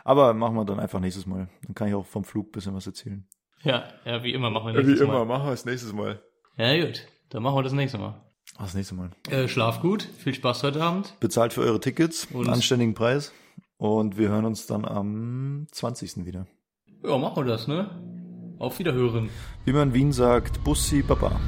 [0.04, 1.50] Aber machen wir dann einfach nächstes Mal.
[1.66, 3.26] Dann kann ich auch vom Flug bisschen was erzählen.
[3.64, 5.26] Ja, ja, wie immer machen wir nächstes Mal.
[5.26, 6.22] machen wir es nächstes Mal.
[6.58, 7.08] Ja, gut.
[7.30, 8.16] Dann machen wir das nächste Mal.
[8.58, 9.12] Ach, das nächste Mal.
[9.30, 10.04] Äh, schlaf gut.
[10.04, 11.16] Viel Spaß heute Abend.
[11.20, 13.32] Bezahlt für eure Tickets, Und- einen anständigen Preis.
[13.78, 16.26] Und wir hören uns dann am 20.
[16.26, 16.46] wieder.
[17.04, 17.90] Ja, machen wir das, ne?
[18.60, 19.30] Auf Wiederhören.
[19.66, 21.40] Wie man in Wien sagt, Bussi Baba.